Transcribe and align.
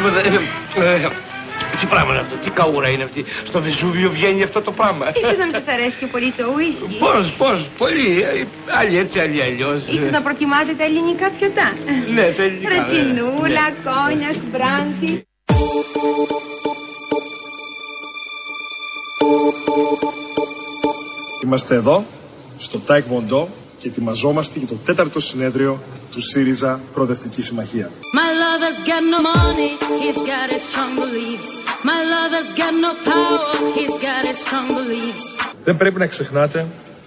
τίποτα. 0.00 0.20
Ε, 0.86 1.04
ε, 1.04 1.08
τι 1.80 1.86
πράγμα 1.86 2.10
είναι 2.12 2.20
αυτό, 2.20 2.34
τι 2.44 2.50
καούρα 2.50 2.88
είναι 2.88 3.02
αυτή; 3.04 3.24
Στο 3.46 3.60
Βεσούβιο 3.62 4.10
βγαίνει 4.10 4.42
αυτό 4.42 4.60
το 4.60 4.72
πράγμα. 4.72 5.04
Ίσως 5.22 5.36
να 5.36 5.44
μην 5.46 5.54
σας 5.54 5.66
αρέσει 5.74 5.96
και 6.00 6.06
πολύ 6.06 6.30
το 6.36 6.44
ουίσκι. 6.56 6.96
Πώς, 6.98 7.30
πώς, 7.38 7.58
πολύ. 7.78 8.22
ε, 8.22 8.44
Άλλοι 8.80 8.98
έτσι, 8.98 9.18
άλλοι 9.18 9.42
αλλιώς. 9.42 9.80
Ίσως 9.94 10.10
να 10.10 10.22
προτιμάτε 10.22 10.72
τα 10.78 10.84
ελληνικά 10.84 11.30
πιοτά. 11.38 11.72
Ναι, 12.14 12.22
τα 12.36 12.42
ελληνικά, 12.42 12.68
ναι. 12.70 12.76
Ρετινούλα, 12.76 13.64
Ναι. 13.70 13.74
κόνιακ, 13.90 14.36
μπράντι. 14.50 15.24
Είμαστε 21.44 21.74
εδώ, 21.74 22.04
στο 22.58 22.78
Τάε 22.78 23.04
Κβον 23.08 23.31
Ντο 23.31 23.48
και 23.80 23.88
ετοιμαζόμαστε 23.88 24.58
για 24.58 24.68
το 24.68 24.74
τέταρτο 24.74 25.20
συνέδριο 25.20 25.82
του 26.10 26.22
ΣΥΡΙΖΑ 26.22 26.80
Προοδευτική 26.94 27.42
Συμμαχία. 27.42 27.90
My 28.20 28.30
lover's 28.42 28.80
got 28.90 29.02
no 29.14 29.20
money, 29.32 29.70
he's 30.02 30.20
got 30.32 30.46
his 30.54 30.62
strong 30.70 30.92
beliefs. 31.02 31.48
My 31.90 32.00
lover's 32.14 32.50
got 32.60 32.74
no 32.86 32.92
power, 33.10 33.52
he's 33.78 33.96
got 34.06 34.22
his 34.28 34.38
strong 34.44 34.68
beliefs. 34.78 35.24
Δεν 35.64 35.76
πρέπει 35.76 35.98
να 35.98 36.06
ξεχνάτε 36.06 36.66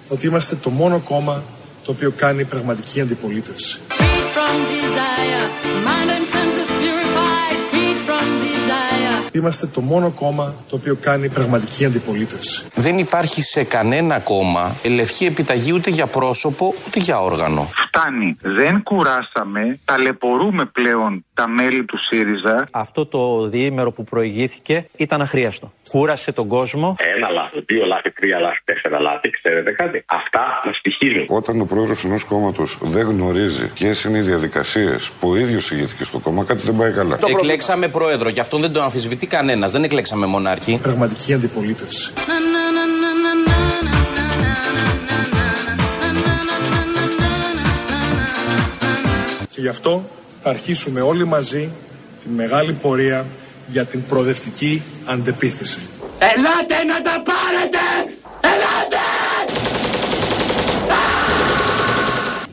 ότι 0.09 0.27
είμαστε 0.27 0.55
το 0.55 0.69
μόνο 0.69 0.99
κόμμα 0.99 1.43
το 1.85 1.91
οποίο 1.91 2.11
κάνει 2.15 2.43
πραγματική 2.45 3.01
αντιπολίτευση. 3.01 3.79
Freed 3.89 4.25
from 4.35 4.55
desire, 4.75 5.45
mind 5.87 6.09
and 6.15 6.25
senses 6.35 6.69
purified. 6.81 7.57
Freed 7.71 7.97
from 8.07 8.25
desire. 8.39 8.52
Είμαστε 9.35 9.67
το 9.67 9.81
μόνο 9.81 10.09
κόμμα 10.09 10.55
το 10.69 10.75
οποίο 10.75 10.97
κάνει 11.01 11.29
πραγματική 11.29 11.85
αντιπολίτευση. 11.85 12.65
Δεν 12.75 12.97
υπάρχει 12.97 13.41
σε 13.41 13.63
κανένα 13.63 14.19
κόμμα 14.19 14.75
λευκή 14.83 15.25
επιταγή 15.25 15.71
ούτε 15.71 15.89
για 15.89 16.07
πρόσωπο 16.07 16.73
ούτε 16.87 16.99
για 16.99 17.21
όργανο. 17.21 17.69
Φτάνει. 17.95 18.37
Δεν 18.41 18.83
κουράσαμε. 18.83 19.79
Ταλαιπωρούμε 19.85 20.65
πλέον 20.65 21.25
τα 21.33 21.47
μέλη 21.47 21.85
του 21.85 21.97
ΣΥΡΙΖΑ. 21.97 22.67
Αυτό 22.71 23.05
το 23.05 23.47
διήμερο 23.47 23.91
που 23.91 24.03
προηγήθηκε 24.03 24.85
ήταν 24.97 25.21
αχρίαστο. 25.21 25.73
Κούρασε 25.89 26.31
τον 26.31 26.47
κόσμο. 26.47 26.95
Ένα 27.15 27.29
λάθο, 27.29 27.61
δύο 27.65 27.85
λάθη, 27.85 28.11
τρία 28.11 28.39
λάθη, 28.39 28.59
τέσσερα 28.63 28.99
λάθη, 28.99 29.29
ξέρετε 29.29 29.71
κάτι. 29.71 30.03
Αυτά 30.05 30.61
μα 30.65 30.73
στοιχίζουν. 30.73 31.25
Όταν 31.27 31.61
ο 31.61 31.65
πρόεδρο 31.65 31.95
ενό 32.05 32.17
κόμματο 32.29 32.63
δεν 32.81 33.05
γνωρίζει 33.07 33.67
ποιε 33.73 33.93
είναι 34.07 34.17
οι 34.17 34.21
διαδικασίε 34.21 34.95
που 35.19 35.29
ο 35.29 35.35
ίδιο 35.35 35.59
ηγήθηκε 35.71 36.03
στο 36.03 36.19
κόμμα, 36.19 36.43
κάτι 36.43 36.61
δεν 36.61 36.75
πάει 36.75 36.91
καλά. 36.91 37.19
Εκλέξαμε 37.27 37.87
πρόεδρο 37.87 38.31
και 38.31 38.39
αυτό 38.39 38.57
δεν 38.57 38.71
το 38.71 38.81
αμφισβητεί 38.81 39.27
κανένα. 39.27 39.67
Δεν 39.67 39.83
εκλέξαμε 39.83 40.25
μονάρχη. 40.25 40.79
Πραγματική 40.81 41.33
αντιπολίτευση. 41.33 42.13
Γι' 49.63 49.69
αυτό 49.69 50.09
θα 50.43 50.49
αρχίσουμε 50.49 51.01
όλοι 51.01 51.25
μαζί 51.25 51.69
τη 52.23 52.29
μεγάλη 52.29 52.73
πορεία 52.73 53.25
για 53.67 53.85
την 53.85 54.05
προοδευτική 54.05 54.81
αντεπίθεση. 55.05 55.79
Ελάτε 56.19 56.83
να 56.83 57.01
τα 57.01 57.23
πάρετε! 57.29 58.17
Ελάτε! 58.41 59.03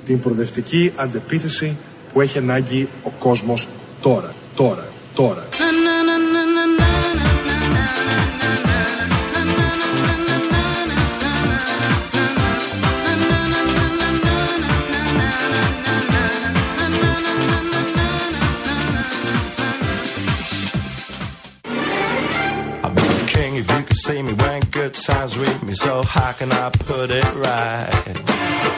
Την 0.07 0.21
προοδευτική 0.21 0.93
αντεπίθεση 0.97 1.77
που 2.13 2.21
έχει 2.21 2.39
ανάγκη 2.39 2.89
ο 3.05 3.11
κόσμος 3.19 3.69
τώρα, 4.03 4.35
τώρα, 4.57 4.87
τώρα. 5.15 5.50
If 23.61 23.71
you 23.77 23.85
can 23.85 23.97
see 23.97 24.23
me 24.23 24.33
when 24.33 24.61
good 24.71 24.95
times 24.95 25.37
with 25.37 25.63
me. 25.63 25.75
So 25.75 26.03
how 26.03 26.33
can 26.33 26.51
I 26.53 26.71
put 26.71 27.11
it 27.11 27.31
right? 27.35 27.91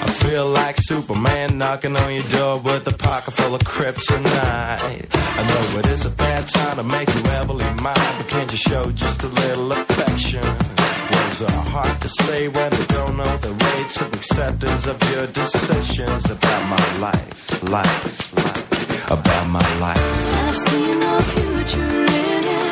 I 0.06 0.10
feel 0.25 0.47
like 0.48 0.76
Superman 0.76 1.59
knocking 1.59 1.97
on 1.97 2.12
your 2.12 2.28
door 2.37 2.59
with 2.59 2.87
a 2.88 2.97
pocket 2.97 3.32
full 3.32 3.54
of 3.54 3.62
kryptonite. 3.62 5.06
I 5.38 5.42
know 5.48 5.78
it 5.78 5.87
is 5.87 6.04
a 6.06 6.10
bad 6.10 6.48
time 6.48 6.76
to 6.76 6.82
make 6.82 7.09
you 7.15 7.22
heavily 7.34 7.65
mine, 7.81 8.12
but 8.19 8.28
can't 8.28 8.50
you 8.50 8.56
show 8.56 8.91
just 8.91 9.22
a 9.22 9.28
little 9.28 9.71
affection? 9.72 10.44
Words 11.12 11.42
are 11.42 11.65
hard 11.75 12.00
to 12.00 12.09
say 12.09 12.48
when 12.48 12.71
they 12.71 12.87
don't 12.87 13.16
know 13.16 13.37
the 13.38 13.53
way 13.53 13.78
to 13.97 14.06
acceptance 14.19 14.87
of 14.87 14.98
your 15.12 15.26
decisions 15.28 16.31
about 16.31 16.62
my 16.75 16.98
life, 16.98 17.62
life, 17.62 18.34
life, 18.34 19.10
about 19.10 19.47
my 19.48 19.78
life. 19.78 19.98
I 20.48 20.53
see 20.53 20.88
no 21.04 21.15
future 21.34 22.04
in 22.04 22.44
it 22.59 22.72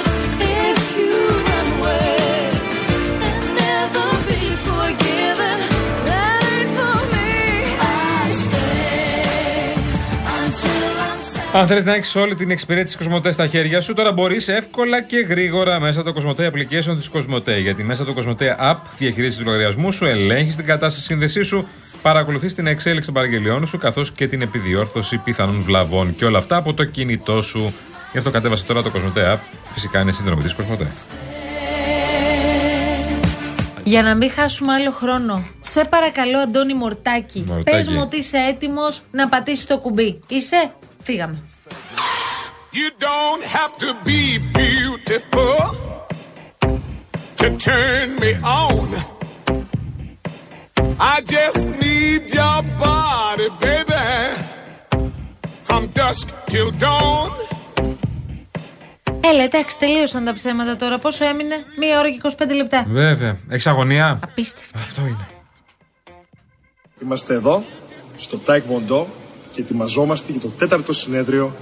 Αν 11.53 11.67
θέλεις 11.67 11.85
να 11.85 11.95
έχεις 11.95 12.17
όλη 12.17 12.35
την 12.35 12.51
εξυπηρέτηση 12.51 12.97
Κοσμοτέ 12.97 13.33
στα 13.33 13.47
χέρια 13.47 13.81
σου, 13.81 13.95
τώρα 13.95 14.13
μπορείς 14.13 14.49
εύκολα 14.49 15.03
και 15.03 15.17
γρήγορα 15.17 15.81
μέσα 15.81 16.01
από 16.01 16.09
το 16.09 16.15
Κοσμοτέ 16.15 16.51
application 16.55 16.97
της 16.97 17.09
Κοσμοτέ. 17.09 17.59
Γιατί 17.59 17.83
μέσα 17.83 18.03
από 18.03 18.11
το 18.11 18.17
Κοσμοτέ 18.17 18.57
app 18.61 18.77
διαχειρίζει 18.99 19.39
του 19.39 19.45
λογαριασμού 19.45 19.93
σου, 19.93 20.05
ελέγχεις 20.05 20.57
την 20.57 20.65
κατάσταση 20.65 21.07
σύνδεσή 21.07 21.43
σου, 21.43 21.69
παρακολουθείς 22.03 22.55
την 22.55 22.67
εξέλιξη 22.67 23.05
των 23.05 23.15
παραγγελιών 23.15 23.67
σου, 23.67 23.79
καθώς 23.79 24.13
και 24.13 24.29
την 24.29 24.43
επιδιόρθωση 24.43 25.17
πιθανών 25.17 25.63
βλαβών 25.63 26.15
και 26.15 26.25
όλα 26.25 26.39
αυτά 26.39 26.57
από 26.57 26.75
το 26.75 26.85
κινητό 26.85 27.43
σου. 27.43 27.73
Γι' 28.13 28.19
αυτό 28.19 28.31
κατέβασε 28.31 28.65
τώρα 28.65 28.83
το 28.83 28.91
Κοσμοτέ 28.91 29.35
app. 29.35 29.57
Φυσικά 29.73 30.01
είναι 30.01 30.13
συνδρομητή 30.13 30.55
Κοσμοτέ. 30.55 30.87
Για 33.91 34.03
να 34.03 34.15
μην 34.15 34.31
χάσουμε 34.31 34.73
άλλο 34.73 34.91
χρόνο, 34.91 35.45
σε 35.61 35.85
παρακαλώ, 35.85 36.39
Αντώνη 36.39 36.75
Μορτάκη, 36.75 37.45
Μορτάκη. 37.47 37.77
πες 37.77 37.89
μου 37.89 37.99
ότι 38.01 38.17
είσαι 38.17 38.37
έτοιμος 38.37 39.03
να 39.11 39.29
πατήσεις 39.29 39.67
το 39.67 39.79
κουμπί. 39.79 40.21
Είσαι, 40.27 40.73
φύγαμε. 41.03 41.43
You 42.73 42.89
don't 43.09 43.45
have 43.57 43.73
to 43.85 43.89
be 44.09 44.23
beautiful 44.61 45.57
to 47.41 47.47
turn 47.67 48.07
me 48.23 48.33
on. 48.65 48.89
I 51.15 51.17
just 51.37 51.61
need 51.85 52.23
your 52.39 52.61
body, 52.87 53.49
baby, 53.67 54.07
from 55.67 55.83
dusk 55.99 56.27
till 56.51 56.71
dawn. 56.87 57.31
Έλα, 59.21 59.43
εντάξει, 59.43 59.79
τελείωσαν 59.79 60.25
τα 60.25 60.33
ψέματα 60.33 60.77
τώρα. 60.77 60.99
Πόσο 60.99 61.25
έμεινε, 61.25 61.55
Μία 61.79 61.99
ώρα 61.99 62.11
και 62.11 62.21
25 62.23 62.55
λεπτά. 62.55 62.87
Βέβαια. 62.89 63.37
Έχεις 63.49 63.67
αγωνία; 63.67 64.19
Απίστευτο. 64.23 64.79
Αυτό 64.79 65.01
είναι. 65.01 65.27
Είμαστε 67.03 67.35
εδώ, 67.35 67.65
στο 68.17 68.37
Τάικ 68.39 68.65
Βοντό 68.65 69.09
και 69.53 69.61
ετοιμαζόμαστε 69.61 70.33
για 70.33 70.41
το 70.41 70.49
τέταρτο 70.49 70.93
συνέδριο 70.93 71.57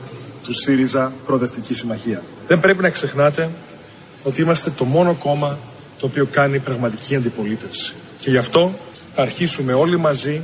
του 0.45 0.53
ΣΥΡΙΖΑ 0.53 1.13
Προοδευτική 1.27 1.75
Συμμαχία. 1.75 2.23
Δεν 2.47 2.61
πρέπει 2.61 2.83
να 2.83 2.91
ξεχνάτε 2.91 3.51
ότι 4.25 4.41
είμαστε 4.41 4.71
το 4.71 4.85
μόνο 4.85 5.15
κόμμα 5.15 5.59
το 5.99 6.07
οποίο 6.07 6.27
κάνει 6.31 6.59
πραγματική 6.59 7.17
αντιπολίτευση. 7.17 7.95
Και 8.21 8.31
γι' 8.31 8.37
αυτό 8.37 8.73
θα 9.15 9.23
αρχίσουμε 9.23 9.73
όλοι 9.73 9.97
μαζί 9.99 10.43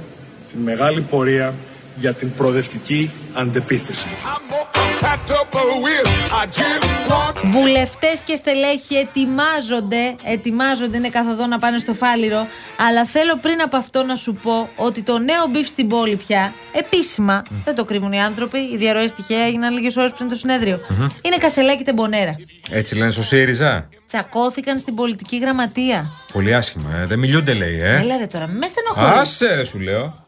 τη 0.51 0.57
μεγάλη 0.57 1.01
πορεία 1.01 1.55
για 1.97 2.13
την 2.13 2.35
προοδευτική 2.35 3.11
αντεπίθεση. 3.33 4.07
I'm 4.25 4.53
more 4.53 4.69
compatible 4.81 5.71
with. 5.87 6.09
I 6.43 6.47
just 6.47 6.85
want 7.11 7.47
Βουλευτές 7.47 8.23
και 8.25 8.37
στελέχη 8.37 8.95
ετοιμάζονται, 8.95 10.15
ετοιμάζονται, 10.25 10.97
είναι 10.97 11.09
καθοδόν 11.09 11.49
να 11.49 11.59
πάνε 11.59 11.79
στο 11.79 11.95
φάληρο. 11.95 12.47
Αλλά 12.89 13.05
θέλω 13.05 13.37
πριν 13.37 13.61
από 13.61 13.77
αυτό 13.77 14.03
να 14.03 14.17
σου 14.17 14.35
πω 14.35 14.69
ότι 14.77 15.03
το 15.03 15.19
νέο 15.19 15.47
beef 15.51 15.69
στην 15.69 15.89
πόλη 15.89 16.17
πια, 16.17 16.53
επίσημα, 16.73 17.43
δεν 17.65 17.75
το 17.75 17.85
κρύβουν 17.85 18.13
οι 18.13 18.23
άνθρωποι, 18.23 18.59
οι 18.59 18.77
διαρροές 18.77 19.13
τυχαία 19.13 19.45
έγιναν 19.47 19.73
λίγες 19.73 19.97
ώρες 19.97 20.13
πριν 20.13 20.29
το 20.29 20.35
συνέδριο. 20.35 20.81
Είναι 21.23 21.37
Κασσελάκη 21.37 21.85
Τεμπονέρα. 21.85 22.37
Έτσι 22.71 22.95
λένε 22.97 23.11
στο 23.11 23.23
ΣΥΡΙΖΑ. 23.23 23.89
Τσακώθηκαν 24.07 24.79
στην 24.79 24.95
πολιτική 24.95 25.39
γραμματεία. 25.39 26.11
Πολύ 26.33 26.55
άσχημα, 26.55 26.97
ε. 26.97 27.07
Δεν 27.07 27.19
μιλούνται, 27.19 27.53
λέει, 27.53 27.81
ε. 27.83 27.99
Έλα 27.99 28.17
ρε 28.17 28.27
τώρα, 28.27 28.47
μην 28.47 28.57
μες 28.57 28.71
στενοχωρείς. 28.71 29.21
Άσε, 29.21 29.55
ρε, 29.55 29.65
σου 29.65 29.81
λέω. 29.81 30.24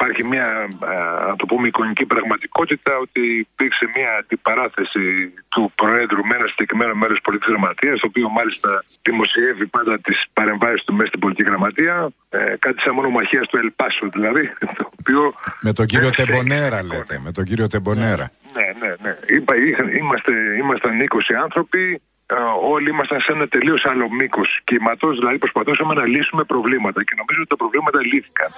Υπάρχει 0.00 0.24
μια, 0.24 0.46
α, 0.92 1.26
να 1.28 1.36
το 1.36 1.46
πούμε, 1.46 1.66
εικονική 1.68 2.04
πραγματικότητα 2.06 2.92
ότι 3.04 3.20
υπήρξε 3.38 3.84
μια 3.96 4.10
αντιπαράθεση 4.20 5.04
του 5.48 5.72
Προέδρου 5.74 6.22
με 6.26 6.34
ένα 6.38 6.46
συγκεκριμένο 6.46 6.94
μέρος 6.94 7.14
της 7.16 7.24
πολιτικής 7.26 7.52
γραμματείας, 7.54 8.00
το 8.00 8.06
οποίο 8.06 8.28
μάλιστα 8.28 8.84
δημοσιεύει 9.02 9.66
πάντα 9.66 9.98
τις 10.06 10.18
παρεμβάσεις 10.32 10.84
του 10.84 10.94
μέσα 10.94 11.08
στην 11.08 11.20
πολιτική 11.20 11.48
γραμματεία. 11.48 12.08
Ε, 12.30 12.54
κάτι 12.58 12.80
σαν 12.80 12.94
μονομαχία 12.94 13.40
του 13.40 13.56
Ελπάσου 13.56 14.10
δηλαδή. 14.10 14.44
Το 14.76 14.90
οποίο 15.00 15.34
Με 15.60 15.72
τον 15.72 15.86
κύριο 15.86 16.04
δεν 16.04 16.12
φταίει 16.12 16.26
Τεμπονέρα 16.26 16.68
κανένα. 16.76 16.94
λέτε. 16.94 17.20
Με 17.24 17.32
τον 17.32 17.44
κύριο 17.44 17.66
Τεμπονέρα. 17.66 18.30
Ναι, 18.56 18.66
ναι, 18.86 18.94
ναι. 19.02 19.12
Είπα, 19.36 19.56
είχαν- 19.56 19.94
είμαστε, 19.96 20.32
ήμασταν 20.62 20.92
20 21.00 21.34
άνθρωποι. 21.42 22.00
Ε, 22.32 22.34
όλοι 22.74 22.88
ήμασταν 22.90 23.20
σε 23.20 23.32
ένα 23.32 23.48
τελείως 23.48 23.84
άλλο 23.84 24.10
μήκος 24.10 24.60
κύματος, 24.64 25.18
δηλαδή 25.18 25.38
προσπαθούσαμε 25.38 25.94
να 25.94 26.04
λύσουμε 26.06 26.44
προβλήματα 26.44 27.04
και 27.04 27.14
νομίζω 27.16 27.40
ότι 27.40 27.48
τα 27.48 27.56
προβλήματα 27.56 27.98
λύθηκαν. 28.10 28.48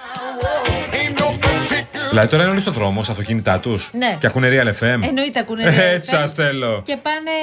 Δηλαδή 2.09 2.27
τώρα 2.27 2.43
είναι 2.43 2.51
όλοι 2.51 2.61
στο 2.61 2.71
δρόμο, 2.71 3.03
στα 3.03 3.11
αυτοκίνητά 3.11 3.59
τους. 3.59 3.89
Ναι. 3.93 4.17
Και 4.19 4.27
ακούνε 4.27 4.47
Real 4.53 4.67
FM. 4.83 4.99
Εννοείται 5.07 5.39
ακούνε. 5.39 5.63
Έτσι 5.93 6.09
FM 6.15 6.19
σας 6.19 6.33
θέλω. 6.33 6.81
Και 6.85 6.97
πάνε 6.97 7.35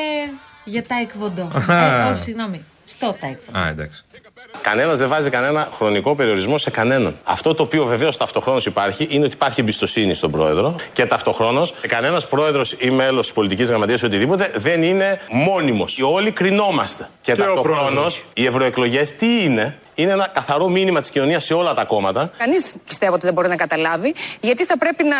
για 0.65 0.83
Τάε 0.87 1.11
Κβον 1.17 1.34
Ντο. 1.34 1.50
Αχα. 1.55 2.07
ε, 2.07 2.11
όχι, 2.11 2.19
συγγνώμη. 2.21 2.65
Στο 2.85 3.17
Τάε 3.20 3.34
Κ 3.34 3.38
Α, 3.53 3.69
εντάξει. 3.69 4.05
Κανένας 4.61 4.99
δεν 4.99 5.08
βάζει 5.08 5.31
κανένα 5.31 5.69
χρονικό 5.73 6.14
περιορισμό 6.14 6.58
σε 6.58 6.70
κανέναν. 6.70 7.19
Αυτό 7.25 7.55
το 7.55 7.62
οποίο 7.62 7.85
βεβαίως 7.85 8.17
ταυτοχρόνως 8.17 8.67
υπάρχει 8.67 9.06
είναι 9.11 9.25
ότι 9.25 9.35
υπάρχει 9.35 9.61
εμπιστοσύνη 9.61 10.14
στον 10.14 10.31
πρόεδρο 10.31 10.75
και 10.93 11.06
ταυτοχρόνως 11.06 11.75
κανένας 11.88 12.29
πρόεδρος 12.29 12.73
ή 12.79 12.90
μέλος 12.90 13.26
της 13.26 13.35
πολιτικής 13.35 13.69
γραμματείας 13.69 14.00
ή 14.00 14.05
οτιδήποτε 14.05 14.52
δεν 14.55 14.82
είναι 14.82 15.20
μόνιμος. 15.31 16.00
Όλοι 16.02 16.31
κρινόμαστε. 16.31 17.08
Και, 17.20 17.32
Και 17.32 17.40
ο 17.40 17.44
ταυτοχρόνως 17.44 17.90
πρόεδρος. 17.93 18.25
οι 18.35 18.46
ευρωεκλογές 18.46 19.17
τι 19.17 19.44
είναι; 19.44 19.79
Είναι 19.94 20.12
ένα 20.12 20.29
καθαρό 20.32 20.69
μήνυμα 20.69 21.00
της 21.00 21.11
κοινωνίας 21.11 21.44
σε 21.44 21.55
όλα 21.55 21.75
τα 21.75 21.84
κόμματα. 21.84 22.31
Κανείς 22.38 22.75
πιστεύω 22.84 23.12
ότι 23.14 23.25
δεν 23.25 23.34
μπορεί 23.34 23.49
να 23.49 23.56
καταλάβει, 23.56 24.14
γιατί 24.41 24.64
θα 24.64 24.79
πρέπει 24.79 25.05
να, 25.05 25.17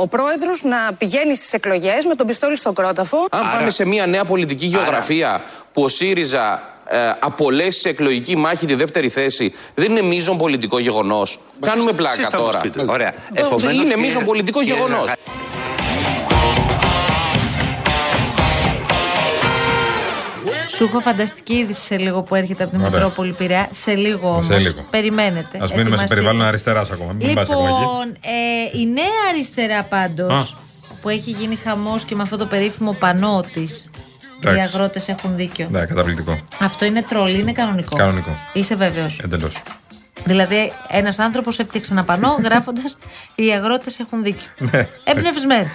ο 0.00 0.06
πρόεδρος 0.06 0.62
να 0.62 0.76
πηγαίνει 0.98 1.36
στις 1.36 1.52
εκλογές 1.52 2.04
με 2.04 2.14
τον 2.14 2.26
πιστόλι 2.26 2.56
στον 2.56 2.74
κρόταφο. 2.74 3.18
Αν 3.30 3.50
πάμε 3.50 3.70
σε 3.70 3.84
μια 3.84 4.06
νέα 4.06 4.24
πολιτική 4.24 4.66
γεωγραφία 4.66 5.42
που 5.72 5.82
ο 5.82 5.88
ΣΥΡΙΖΑ 5.88 6.62
ε, 6.90 6.96
απολέσει 7.20 7.80
σε 7.80 7.88
εκλογική 7.88 8.36
μάχη 8.36 8.66
τη 8.66 8.74
δεύτερη 8.74 9.08
θέση, 9.08 9.52
δεν 9.74 9.90
είναι 9.90 10.02
μείζον 10.02 10.36
πολιτικό 10.38 10.78
γεγονός. 10.78 11.38
Κάνουμε 11.60 11.92
πλάκα 11.92 12.12
εσείς 12.14 12.28
θα 12.28 12.38
μας 12.38 12.46
τώρα. 12.46 12.60
πείτε. 12.60 12.84
Ωραία. 12.88 13.08
Ε, 13.08 13.40
Επομένως, 13.40 13.62
είναι 13.62 13.72
κύριε- 13.82 13.96
μείζον 13.96 14.24
πολιτικό 14.24 14.58
κύριε 14.58 14.74
γεγονός. 14.74 15.00
Ζαχαρη- 15.00 15.18
Σου 20.76 20.84
έχω 20.84 21.00
φανταστική 21.00 21.54
είδηση 21.54 21.80
σε 21.80 21.96
λίγο 21.98 22.22
που 22.22 22.34
έρχεται 22.34 22.62
από 22.64 22.72
τη 22.76 22.78
Ωραία. 22.78 22.90
Μητρόπολη 22.90 23.32
Πειραιά. 23.32 23.68
Σε 23.70 23.94
λίγο 23.94 24.28
όμως. 24.30 24.46
Σε 24.46 24.58
λίγο. 24.58 24.84
Περιμένετε. 24.90 25.44
Α 25.44 25.44
μείνουμε 25.50 25.66
σε 25.68 25.80
Ετοιμαστείτε. 25.80 26.14
περιβάλλον 26.14 26.42
αριστεράς 26.42 26.90
ακόμα. 26.90 27.12
Μην 27.12 27.34
πας 27.34 27.48
ακόμα 27.50 27.68
εκεί. 27.68 27.78
Λοιπόν, 27.78 28.08
ε, 28.20 28.78
η 28.80 28.86
νέα 28.86 29.04
αριστερά 29.32 29.82
πάντως 29.82 30.50
Α. 30.52 30.56
που 31.02 31.08
έχει 31.08 31.30
γίνει 31.30 31.54
χαμός 31.56 32.04
και 32.04 32.14
με 32.14 32.22
αυτό 32.22 32.36
το 32.36 32.46
περίφημο 32.46 32.92
πανό 32.92 33.44
της. 33.52 33.90
Οι 34.44 34.48
Εντάξει. 34.48 34.60
αγρότες 34.74 35.08
έχουν 35.08 35.36
δίκιο. 35.36 35.68
Ναι, 35.70 35.84
καταπληκτικό. 35.86 36.38
Αυτό 36.60 36.84
είναι 36.84 37.02
τρολ, 37.02 37.34
είναι 37.38 37.52
κανονικό. 37.52 37.96
Κανονικό. 37.96 38.36
Είσαι 38.52 38.74
βέβαιος. 38.74 39.18
Εντελώς. 39.24 39.62
Δηλαδή, 40.24 40.72
ένας 40.88 41.18
άνθρωπος 41.18 41.58
έφτιαξε 41.58 41.92
ένα 41.92 42.04
πανό 42.04 42.38
γράφοντας 42.44 42.98
Οι 43.34 43.50
αγρότες 43.50 43.98
έχουν 43.98 44.22
δίκιο. 44.22 44.48
Ναι. 44.58 44.86
Εμπνευσμένο. 45.04 45.68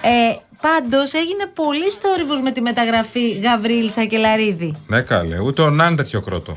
ε, 0.00 0.36
Πάντως 0.60 1.12
έγινε 1.12 1.46
πολύ 1.54 1.90
θόρυβο 2.02 2.42
με 2.42 2.50
τη 2.50 2.60
μεταγραφή 2.60 3.30
Γαβρίλ 3.32 3.90
Σακελαρίδη. 3.90 4.74
Ναι, 4.86 5.00
καλέ. 5.00 5.38
Ούτε 5.38 5.62
ο 5.62 5.70
Ναν 5.70 5.96
τέτοιο 5.96 6.20
κρότο. 6.20 6.56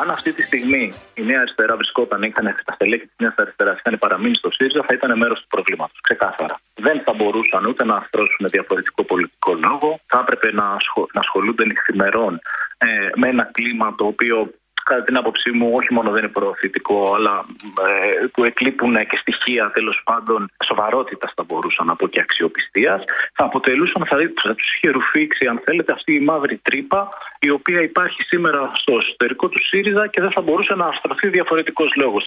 Αν 0.00 0.10
αυτή 0.10 0.32
τη 0.32 0.42
στιγμή 0.42 0.92
η 1.14 1.22
Νέα 1.22 1.40
Αριστερά 1.40 1.76
βρισκόταν, 1.76 2.22
είχαν 2.22 2.44
τα 2.64 2.72
στελέχη 2.72 3.06
της 3.06 3.16
Νέας 3.18 3.34
Αριστεράς, 3.36 3.78
είχαν 3.78 3.98
παραμείνει 3.98 4.34
στο 4.34 4.50
ΣΥΡΙΖΑ, 4.50 4.82
θα 4.86 4.94
ήταν 4.94 5.18
μέρος 5.18 5.40
του 5.40 5.46
προβλήματος. 5.46 5.98
Ξεκάθαρα. 6.00 6.54
Δεν 6.74 7.02
θα 7.04 7.12
μπορούσαν 7.12 7.66
ούτε 7.66 7.84
να 7.84 7.94
αρθρώσουν 7.96 8.46
διαφορετικό 8.46 9.04
πολιτικό 9.04 9.54
λόγο. 9.54 10.00
Θα 10.06 10.18
έπρεπε 10.18 10.52
να, 10.52 10.66
ασχο- 10.68 11.08
να 11.12 11.20
ασχολούνται 11.20 11.64
νυχθημερών 11.64 12.40
ε, 12.78 12.86
με 13.14 13.28
ένα 13.28 13.44
κλίμα 13.44 13.94
το 13.94 14.04
οποίο 14.06 14.50
κατά 14.84 15.02
την 15.02 15.16
άποψή 15.16 15.50
μου 15.50 15.70
όχι 15.74 15.92
μόνο 15.92 16.10
δεν 16.10 16.22
είναι 16.22 16.32
προωθητικό, 16.32 17.14
αλλά 17.14 17.44
ε, 17.88 18.28
του 18.28 18.44
εκλείπουν 18.44 18.94
και 18.94 19.16
στοιχεία 19.20 19.70
τέλος 19.74 20.00
πάντων 20.04 20.50
σοβαρότητας 20.64 21.32
θα 21.36 21.42
μπορούσα 21.42 21.84
να 21.84 21.96
πω 21.96 22.08
και 22.08 22.20
αξιοπιστίας. 22.20 23.04
Θα 23.34 23.44
αποτελούσαν, 23.44 24.06
θα, 24.06 24.16
θα 24.42 24.54
τους 24.54 24.74
είχε 24.74 24.90
ρουφήξει, 24.90 25.46
αν 25.46 25.60
θέλετε, 25.64 25.92
αυτή 25.92 26.14
η 26.14 26.20
μαύρη 26.20 26.56
τρύπα 26.56 27.08
η 27.38 27.50
οποία 27.50 27.80
υπάρχει 27.82 28.22
σήμερα 28.22 28.70
στο 28.74 28.92
εσωτερικό 28.96 29.48
του 29.48 29.66
ΣΥΡΙΖΑ 29.66 30.06
και 30.06 30.20
δεν 30.20 30.30
θα 30.30 30.40
μπορούσε 30.40 30.74
να 30.74 30.86
αστραφεί 30.86 31.28
διαφορετικός 31.28 31.94
λόγος. 31.94 32.24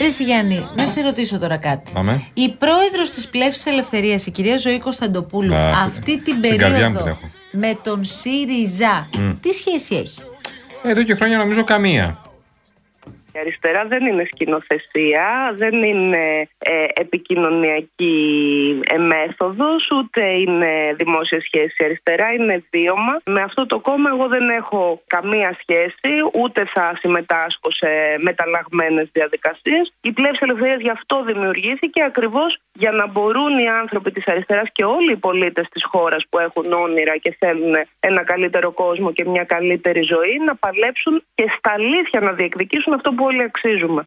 Ρε 0.00 0.24
Γιάννη, 0.24 0.66
να 0.76 0.86
σε 0.86 1.00
ρωτήσω 1.00 1.38
τώρα 1.38 1.56
κάτι. 1.56 1.90
Πάμε. 1.92 2.24
Η 2.34 2.48
πρόεδρος 2.58 3.10
της 3.10 3.28
Πλεύσης 3.28 3.66
Ελευθερίας, 3.66 4.26
η 4.26 4.30
κυρία 4.30 4.56
Ζωή 4.56 4.78
Κωνσταντοπούλου, 4.78 5.54
Α, 5.54 5.68
αυτή 5.68 6.20
την 6.20 6.34
στην 6.44 6.56
καρδιά 6.58 6.90
μου 6.90 6.94
την 6.96 7.04
περίοδο 7.04 7.08
έχω. 7.08 7.30
με 7.52 7.78
τον 7.82 8.04
ΣΥΡΙΖΑ, 8.04 9.08
Μμ. 9.18 9.30
τι 9.40 9.52
σχέση 9.52 9.94
έχει; 9.94 10.20
Εδώ 10.82 11.02
και 11.02 11.14
χρόνια 11.14 11.36
νομίζω 11.38 11.64
καμία. 11.64 12.19
Η 13.34 13.38
αριστερά 13.38 13.84
δεν 13.84 14.06
είναι 14.06 14.24
σκηνοθεσία, 14.32 15.54
δεν 15.56 15.82
είναι 15.82 16.48
ε, 16.58 16.84
επικοινωνιακή 16.94 18.18
ε, 18.86 18.98
μέθοδος, 18.98 19.88
ούτε 19.90 20.22
είναι 20.26 20.94
δημόσια 20.96 21.40
σχέση. 21.40 21.76
Η 21.78 21.84
αριστερά 21.84 22.32
είναι 22.32 22.64
βίωμα. 22.70 23.20
Με 23.26 23.42
αυτό 23.42 23.66
το 23.66 23.78
κόμμα 23.78 24.10
εγώ 24.10 24.28
δεν 24.28 24.48
έχω 24.48 25.02
καμία 25.06 25.56
σχέση, 25.60 26.12
ούτε 26.42 26.64
θα 26.64 26.98
συμμετάσχω 27.00 27.70
σε 27.70 27.88
μεταλλαγμένες 28.18 29.08
διαδικασίες. 29.12 29.92
Η 30.00 30.12
πλεύση 30.12 30.40
ελευθερίας 30.42 30.80
γι' 30.80 30.90
αυτό 30.90 31.22
δημιουργήθηκε 31.24 32.02
ακριβώς 32.02 32.58
για 32.72 32.92
να 32.92 33.06
μπορούν 33.06 33.58
οι 33.58 33.68
άνθρωποι 33.68 34.10
της 34.10 34.28
αριστεράς 34.28 34.68
και 34.72 34.84
όλοι 34.84 35.12
οι 35.12 35.16
πολίτες 35.16 35.68
της 35.68 35.84
χώρας 35.84 36.26
που 36.28 36.38
έχουν 36.38 36.72
όνειρα 36.72 37.16
και 37.16 37.36
θέλουν 37.38 37.74
ένα 38.00 38.24
καλύτερο 38.24 38.70
κόσμο 38.70 39.12
και 39.12 39.24
μια 39.24 39.44
καλύτερη 39.44 40.02
ζωή 40.02 40.38
να 40.46 40.54
παλέψουν 40.54 41.22
και 41.34 41.44
στα 41.56 41.72
αλήθεια 41.72 42.20
να 42.20 42.32
διεκδικήσουν 42.32 42.92
αυτό 42.92 43.12
που 43.12 43.19
όλοι 43.24 43.42
αξίζουμε. 43.42 44.02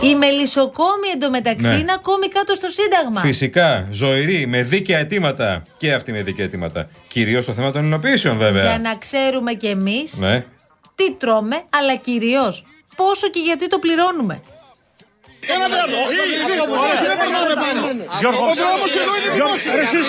Η 0.00 0.14
Μελισσοκόμη 0.14 1.08
εντωμεταξύ 1.14 1.68
Ναι. 1.68 1.76
είναι 1.76 1.92
ακόμη 1.92 2.28
κάτω 2.28 2.54
στο 2.54 2.68
Σύνταγμα. 2.68 3.20
Φυσικά, 3.20 3.86
ζωηρή, 3.90 4.46
με 4.46 4.62
δίκαια 4.62 4.98
αιτήματα. 4.98 5.62
Και 5.76 5.92
αυτή 5.92 6.12
με 6.12 6.22
δίκαια 6.22 6.44
αιτήματα. 6.44 6.90
Κυρίως 7.08 7.44
το 7.44 7.52
θέμα 7.52 7.70
των 7.72 7.86
υλοποιήσεων, 7.86 8.36
βέβαια. 8.38 8.62
Για 8.62 8.78
να 8.78 8.96
ξέρουμε 8.96 9.52
κι 9.54 9.66
εμείς 9.66 10.18
Ναι. 10.18 10.44
τι 10.94 11.12
τρώμε, 11.14 11.62
αλλά 11.70 11.94
κυρίως 11.96 12.64
πόσο 12.96 13.28
και 13.30 13.40
γιατί 13.40 13.68
το 13.68 13.78
πληρώνουμε. 13.78 14.42
Ένα 15.54 15.66
τρίτο. 15.74 15.96
Όχι, 16.88 17.04
δεν 17.10 17.16
περνάμε 17.22 17.54
πάνω. 17.64 17.80
Γιώργος, 18.20 18.48
Ο 18.50 18.54
δρόμος 18.60 18.90
εδώ 19.00 19.12
είναι 19.18 19.28
Γιώργος, 19.38 19.62
δημόσιος. 19.62 19.74
ρε, 19.76 19.82
εσείς. 19.86 20.06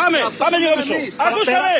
Πάμε, 0.00 0.18
πάμε 0.42 0.56
λίγο 0.62 0.72
πίσω. 0.80 0.94
Ακούσαμε. 1.28 1.72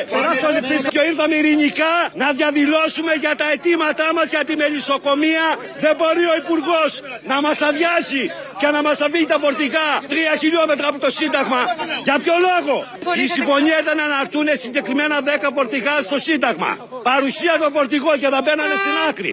Και 0.94 1.00
ήρθαμε 1.10 1.34
ειρηνικά 1.40 1.92
να 2.22 2.26
διαδηλώσουμε 2.38 3.12
για 3.24 3.32
τα 3.40 3.46
αιτήματά 3.52 4.08
μας 4.16 4.26
για 4.34 4.42
τη 4.48 4.54
μελισσοκομεία. 4.62 5.44
Δεν 5.84 5.94
μπορεί 5.98 6.24
ο 6.32 6.34
Υπουργός 6.42 6.90
να 7.30 7.36
μας 7.44 7.58
αδειάσει 7.68 8.22
και 8.60 8.68
να 8.74 8.80
μας 8.86 8.98
αφήνει 9.06 9.26
τα 9.34 9.38
φορτικά 9.44 9.86
τρία 10.12 10.32
χιλιόμετρα 10.42 10.86
από 10.88 10.98
το 11.04 11.10
Σύνταγμα. 11.18 11.60
Για 12.06 12.16
ποιο 12.22 12.34
λόγο; 12.48 12.76
Η 13.24 13.26
συμφωνία 13.36 13.76
ήταν 13.84 13.96
να 13.96 14.04
αναρτούν 14.10 14.46
συγκεκριμένα 14.64 15.16
10 15.20 15.48
φορτικά 15.56 15.94
στο 16.02 16.18
Σύνταγμα. 16.18 16.70
Παρουσία 17.02 17.54
των 17.62 17.70
φορτικών 17.76 18.14
και 18.20 18.28
θα 18.34 18.40
μπαίνανε 18.44 18.74
στην 18.82 18.94
άκρη. 19.08 19.30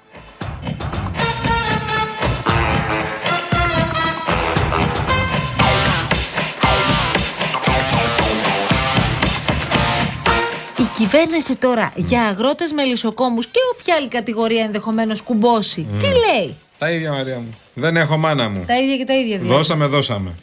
Κυβέρνηση 11.10 11.56
τώρα 11.56 11.92
για 11.96 12.22
αγρότες 12.22 12.72
μελισσοκόμους 12.72 13.48
και 13.48 13.60
όποια 13.74 13.96
άλλη 13.96 14.08
κατηγορία 14.08 14.64
ενδεχομένως 14.64 15.22
κουμπώσει. 15.22 15.88
Τι 16.00 16.06
λέει; 16.06 16.56
Τα 16.78 16.92
ίδια, 16.92 17.12
Μαρία 17.12 17.40
μου. 17.40 17.50
Δεν 17.74 17.98
έχω 17.98 18.18
μάνα 18.18 18.50
μου. 18.50 18.64
Τα 18.68 18.80
ίδια 18.80 18.98
και 18.98 19.06
τα 19.06 19.14
ίδια 19.14 19.38
δηλαδή. 19.38 19.56
Δώσαμε, 19.56 19.86
δώσαμε. 19.86 20.36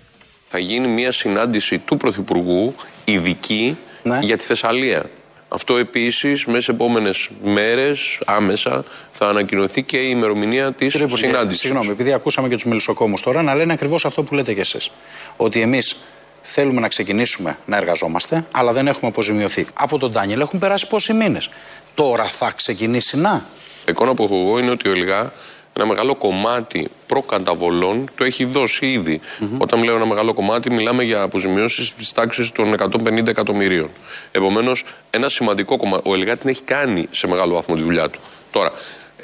θα 0.48 0.58
γίνει 0.58 0.88
μια 0.88 1.12
συνάντηση 1.12 1.78
του 1.78 1.96
Πρωθυπουργού 1.96 2.74
ειδική 3.04 3.76
για 4.20 4.36
τη 4.36 4.44
Θεσσαλία. 4.44 5.10
Αυτό 5.48 5.76
επίσης 5.76 6.46
μέσα 6.46 6.60
σε 6.60 6.70
επόμενες 6.70 7.28
μέρες 7.44 8.20
άμεσα 8.24 8.84
θα 9.12 9.28
ανακοινωθεί 9.28 9.82
και 9.82 9.96
η 9.96 10.08
ημερομηνία 10.10 10.72
της 10.72 10.92
Κύριε 10.92 11.06
Υπουργέ, 11.06 11.26
συνάντησης. 11.26 11.60
Συγγνώμη, 11.60 11.90
επειδή 11.90 12.12
ακούσαμε 12.12 12.48
και 12.48 12.54
τους 12.54 12.64
μελισσοκόμους 12.64 13.22
τώρα 13.22 13.42
να 13.42 13.54
λένε 13.54 13.72
ακριβώς 13.72 14.04
αυτό 14.04 14.22
που 14.22 14.34
λέτε 14.34 14.54
κι 14.54 14.60
εσείς. 14.60 14.90
Ότι 15.36 15.60
εμείς 15.60 15.96
θέλουμε 16.42 16.80
να 16.80 16.88
ξεκινήσουμε 16.88 17.58
να 17.66 17.76
εργαζόμαστε, 17.76 18.44
αλλά 18.50 18.72
δεν 18.72 18.86
έχουμε 18.86 19.10
αποζημιωθεί. 19.10 19.66
Από 19.74 19.98
τον 19.98 20.10
Ντάνιελ 20.10 20.40
έχουν 20.40 20.58
περάσει 20.58 20.86
πόσοι 20.86 21.12
μήνες. 21.12 21.50
Τώρα 21.94 22.24
θα 22.24 22.52
ξεκινήσει 22.56 23.16
να. 23.16 23.44
εικόνα 23.88 24.14
που 24.14 24.22
έχω 24.22 24.34
εγώ 24.34 24.58
είναι 24.58 24.70
ότι 24.70 24.88
ο 24.88 24.92
ΕΛΓΑ 24.92 25.32
ένα 25.76 25.86
μεγάλο 25.86 26.14
κομμάτι 26.14 26.88
προκαταβολών 27.06 28.10
το 28.16 28.24
έχει 28.24 28.44
δώσει 28.44 28.86
ήδη. 28.86 29.20
Όταν 29.58 29.82
λέω 29.82 29.96
ένα 29.96 30.06
μεγάλο 30.06 30.34
κομμάτι, 30.34 30.70
μιλάμε 30.70 31.02
για 31.02 31.22
αποζημιώσεις 31.22 31.94
της 31.94 32.12
τάξης 32.12 32.52
των 32.52 32.74
150 32.74 33.26
εκατομμυρίων. 33.26 33.90
Επομένως, 34.30 34.84
ένα 35.10 35.28
σημαντικό 35.28 35.76
κομμάτι. 35.76 36.08
Ο 36.08 36.14
ΕΛΓΑ 36.14 36.36
την 36.36 36.48
έχει 36.50 36.62
κάνει 36.62 37.08
σε 37.10 37.26
μεγάλο 37.26 37.54
βαθμό 37.54 37.74
τη 37.74 37.82
δουλειά 37.82 38.08
του. 38.08 38.20
Τώρα, 38.50 38.72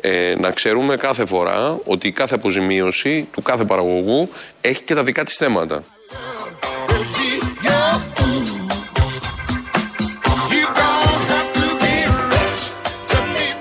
ε, 0.00 0.34
να 0.38 0.50
ξέρουμε 0.50 0.96
κάθε 0.96 1.24
φορά 1.24 1.78
ότι 1.84 2.08
η 2.08 2.12
κάθε 2.12 2.34
αποζημίωση 2.34 3.28
του 3.32 3.42
κάθε 3.42 3.64
παραγωγού 3.64 4.28
έχει 4.60 4.82
και 4.82 4.94
τα 4.94 5.02
δικά 5.02 5.24
της 5.24 5.36
θέματα. 5.36 5.84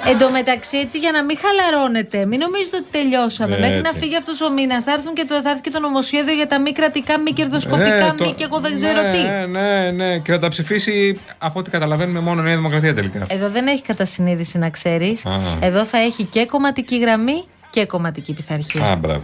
Εν 0.09 0.17
τω 0.19 0.29
μεταξύ, 0.31 0.77
έτσι 0.77 0.97
για 0.97 1.11
να 1.11 1.23
μην 1.23 1.37
χαλαρώνετε, 1.43 2.25
μην 2.25 2.39
νομίζετε 2.39 2.77
ότι 2.77 2.85
τελειώσαμε. 2.91 3.55
Ε, 3.55 3.59
Μέχρι 3.59 3.81
να 3.81 3.89
έτσι. 3.89 3.99
φύγει 3.99 4.15
αυτός 4.15 4.41
ο 4.41 4.51
μήνας, 4.51 4.83
θα, 4.83 4.91
έρθουν 4.91 5.13
και 5.13 5.25
το, 5.27 5.41
θα 5.41 5.49
έρθει 5.49 5.61
και 5.61 5.69
το 5.69 5.79
νομοσχέδιο 5.79 6.33
για 6.33 6.47
τα 6.47 6.59
μη 6.59 6.71
κρατικά, 6.71 7.19
μη 7.19 7.31
κερδοσκοπικά, 7.31 7.93
Ε, 7.95 8.11
μη 8.19 8.25
το- 8.25 8.33
και 8.33 8.43
εγώ 8.43 8.59
δεν 8.59 8.75
ξέρω 8.75 9.01
ναι, 9.01 9.11
τι. 9.11 9.47
Ναι, 9.51 9.91
ναι, 9.91 10.17
και 10.17 10.31
θα 10.31 10.39
τα 10.39 10.47
ψηφίσει 10.47 11.19
από 11.37 11.59
ό,τι 11.59 11.69
καταλαβαίνουμε 11.69 12.19
μόνο 12.19 12.41
η 12.41 12.43
Νέα 12.43 12.55
Δημοκρατία 12.55 12.93
τελικά. 12.95 13.25
Εδώ 13.29 13.49
δεν 13.49 13.67
έχει 13.67 13.81
κατά 13.81 14.05
συνείδηση 14.05 14.57
να 14.57 14.69
ξέρεις. 14.69 15.25
Α. 15.25 15.31
Εδώ 15.59 15.85
θα 15.85 15.97
έχει 15.97 16.23
και 16.23 16.45
κομματική 16.45 16.97
γραμμή 16.99 17.43
και 17.69 17.85
κομματική 17.85 18.33
πειθαρχία. 18.33 18.85
Α, 18.85 18.95
μπράβο. 18.95 19.23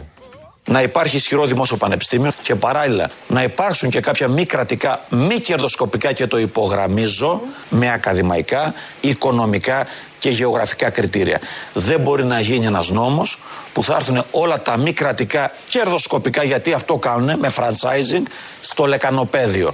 Να 0.66 0.82
υπάρχει 0.82 1.16
ισχυρό 1.16 1.46
δημόσιο 1.46 1.78
πανεπιστήμιο 1.78 2.32
και 2.44 2.56
παράλληλα 2.56 3.10
να 3.28 3.44
υπάρξουν 3.44 3.90
και 3.90 4.00
κάποια 4.00 4.28
μη 4.28 4.46
κρατικά, 4.46 5.02
μη 5.10 5.40
κερδοσκοπικά 5.40 6.12
και 6.14 6.28
το 6.28 6.38
υπογραμμίζω 6.38 7.42
με 7.70 7.92
ακαδημαϊκά, 7.92 8.74
οικονομικά 9.02 9.88
και 10.20 10.30
γεωγραφικά 10.30 10.90
κριτήρια. 10.90 11.40
Δεν 11.74 12.00
μπορεί 12.00 12.24
να 12.24 12.40
γίνει 12.40 12.66
ένας 12.66 12.90
νόμος 12.90 13.40
που 13.74 13.84
θα 13.84 13.96
έρθουν 13.96 14.24
όλα 14.32 14.62
τα 14.62 14.78
μη 14.78 14.94
κρατικά 14.94 15.52
κερδοσκοπικά 15.70 16.44
γιατί 16.44 16.74
αυτό 16.74 16.98
κάνουν 16.98 17.40
με 17.40 17.52
franchising 17.56 18.24
στο 18.62 18.86
λεκανοπέδιο. 18.86 19.72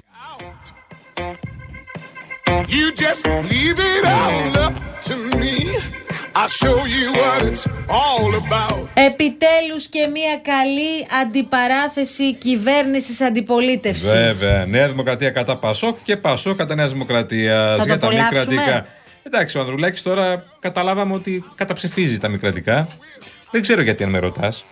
You 2.67 2.91
just 3.05 3.25
leave 3.51 3.79
it 3.79 4.03
all 4.05 4.57
up 4.65 4.75
to 5.07 5.15
me. 5.39 5.98
I'll 6.39 6.47
show 6.47 6.79
you 6.97 7.07
what 7.21 7.41
it's 7.49 7.65
all 7.87 8.31
about. 8.43 8.87
Επιτέλους 8.93 9.87
και 9.87 10.07
μια 10.07 10.37
καλή 10.37 11.07
αντιπαράθεση 11.21 12.33
κυβέρνησης 12.33 13.21
αντιπολίτευσης. 13.21 14.11
Βέβαια. 14.11 14.65
Νέα 14.65 14.87
Δημοκρατία 14.87 15.29
κατά 15.29 15.57
Πασόκ 15.57 15.97
και 16.03 16.17
Πασόκ 16.17 16.57
κατά 16.57 16.75
Νέα 16.75 16.87
Δημοκρατία. 16.87 17.75
Θα 17.77 17.77
το 17.77 17.83
Για 17.83 17.97
τα 17.97 18.07
μη 18.07 18.19
απολαύσουμε; 18.19 18.55
κρατικά. 18.55 18.87
Εντάξει, 19.23 19.57
ο 19.57 19.61
Ανδρουλάκης 19.61 20.01
τώρα 20.01 20.43
καταλάβαμε 20.59 21.13
ότι 21.13 21.43
καταψηφίζει 21.55 22.17
τα 22.17 22.27
μη 22.27 22.37
κρατικά. 22.37 22.87
Δεν 23.51 23.61
ξέρω 23.61 23.81
γιατί 23.81 24.03
αν 24.03 24.09
με 24.09 24.19
ρωτάς. 24.19 24.65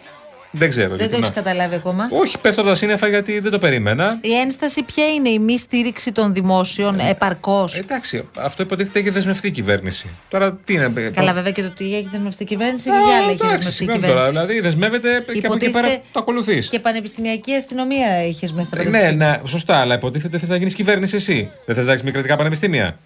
Δεν 0.51 0.69
ξέρω. 0.69 0.87
Δεν 0.89 0.97
γιατί 0.97 1.13
το 1.13 1.19
να- 1.19 1.25
έχει 1.25 1.35
καταλάβει 1.35 1.75
ακόμα. 1.75 2.07
Όχι, 2.11 2.37
πέφτω 2.39 2.63
τα 2.63 2.75
σύννεφα 2.75 3.07
γιατί 3.07 3.39
δεν 3.39 3.51
το 3.51 3.59
περίμενα. 3.59 4.17
Η 4.21 4.33
ένσταση 4.33 4.83
ποια 4.83 5.07
είναι 5.13 5.29
η 5.29 5.39
μη 5.39 5.57
στήριξη 5.57 6.11
των 6.11 6.33
δημόσιων 6.33 6.99
επαρκώς; 6.99 7.77
Εντάξει, 7.77 8.29
αυτό 8.37 8.63
υποτίθεται 8.63 8.99
έχει 8.99 9.09
δεσμευτεί 9.09 9.47
η 9.47 9.51
κυβέρνηση. 9.51 10.09
Τώρα 10.29 10.53
τι 10.65 10.73
είναι. 10.73 10.89
Καλά, 11.15 11.33
βέβαια 11.33 11.51
και 11.51 11.61
το 11.61 11.69
τι 11.71 11.95
έχει 11.95 12.07
δεσμευτεί 12.11 12.43
η 12.43 12.45
κυβέρνηση 12.45 12.89
Α, 12.89 12.93
και 12.93 12.99
για 13.07 13.15
άλλα 13.17 13.23
έχει 13.31 13.39
εντάξει, 13.41 13.47
δεσμευτεί 13.55 13.67
η 13.67 13.71
συγγνώμη 13.71 14.01
κυβέρνηση. 14.01 14.27
τώρα. 14.31 14.45
Δηλαδή 14.45 14.61
δεσμεύεται 14.61 15.09
και 15.09 15.15
από 15.17 15.31
εκεί 15.31 15.39
Υποτίθεται 15.39 15.79
πέρα 15.79 16.01
το 16.11 16.19
ακολουθείς. 16.19 16.67
Και 16.67 16.79
πανεπιστημιακή 16.79 17.53
αστυνομία 17.53 18.23
είχες 18.25 18.51
μέσα 18.51 18.67
στα 18.67 18.77
Ναι, 18.77 18.83
πανεπιστήμια. 18.83 19.39
ναι, 19.43 19.49
σωστά, 19.49 19.75
αλλά 19.77 19.95
υποτίθεται 19.95 20.37
θες 20.37 20.49
να 20.49 20.55
γίνεις 20.55 20.73
κυβέρνηση 20.73 21.15
εσύ. 21.15 21.51
Δεν 21.65 21.75
θες 21.75 21.85
να 21.85 21.91
έχεις 21.91 22.03
μη 22.03 22.11
κρατικά 22.11 22.35
πανεπιστήμια. 22.35 22.97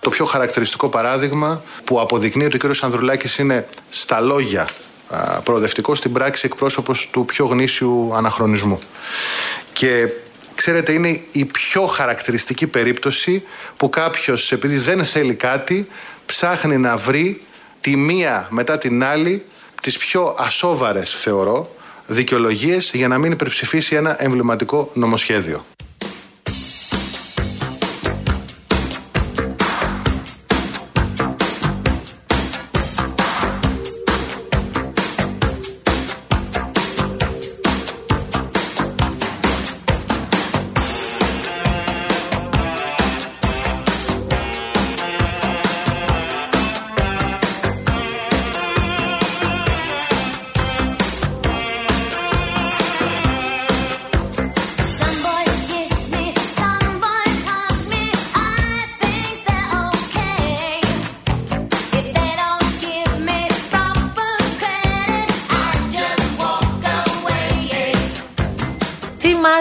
Το 0.00 0.10
πιο 0.10 0.24
χαρακτηριστικό 0.24 0.88
παράδειγμα 0.88 1.62
που 1.84 2.00
αποδεικνύει 2.00 2.44
ότι 2.44 2.66
ο 2.66 2.70
κ. 2.70 2.74
Ανδρουλάκης 2.80 3.38
είναι 3.38 3.66
στα 3.90 4.20
λόγια 4.20 4.62
α, 4.62 4.66
προοδευτικός, 5.44 5.98
στην 5.98 6.12
πράξη 6.12 6.46
εκπρόσωπος 6.46 7.08
του 7.10 7.24
πιο 7.24 7.44
γνήσιου 7.46 8.12
αναχρονισμού. 8.14 8.78
Και 9.72 10.08
ξέρετε 10.54 10.92
είναι 10.92 11.20
η 11.32 11.44
πιο 11.44 11.86
χαρακτηριστική 11.86 12.66
περίπτωση 12.66 13.42
που 13.76 13.88
κάποιος 13.88 14.52
επειδή 14.52 14.78
δεν 14.78 15.04
θέλει 15.04 15.34
κάτι 15.34 15.88
ψάχνει 16.26 16.76
να 16.76 16.96
βρει 16.96 17.40
τη 17.80 17.96
μία 17.96 18.46
μετά 18.50 18.78
την 18.78 19.04
άλλη 19.04 19.44
τις 19.82 19.98
πιο 19.98 20.34
ασόβαρες 20.38 21.14
θεωρώ 21.20 21.68
δικαιολογίες 22.06 22.90
για 22.94 23.08
να 23.08 23.18
μην 23.18 23.32
υπερψηφίσει 23.32 23.94
ένα 23.94 24.22
εμβληματικό 24.22 24.90
νομοσχέδιο. 24.94 25.64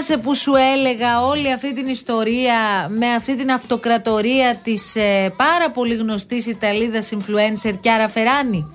Θυμάσαι 0.02 0.18
που 0.18 0.36
σου 0.36 0.54
έλεγα 0.76 1.22
όλη 1.22 1.52
αυτή 1.52 1.74
την 1.74 1.88
ιστορία 1.88 2.88
με 2.90 3.14
αυτή 3.14 3.36
την 3.38 3.52
αυτοκρατορία 3.52 4.56
της 4.64 4.96
ε, 4.96 5.34
πάρα 5.36 5.72
πολύ 5.72 5.96
γνωστής 5.96 6.46
Ιταλίδας 6.46 7.10
influencer 7.18 7.74
Κιάρα 7.80 8.08
Φεράνη. 8.10 8.68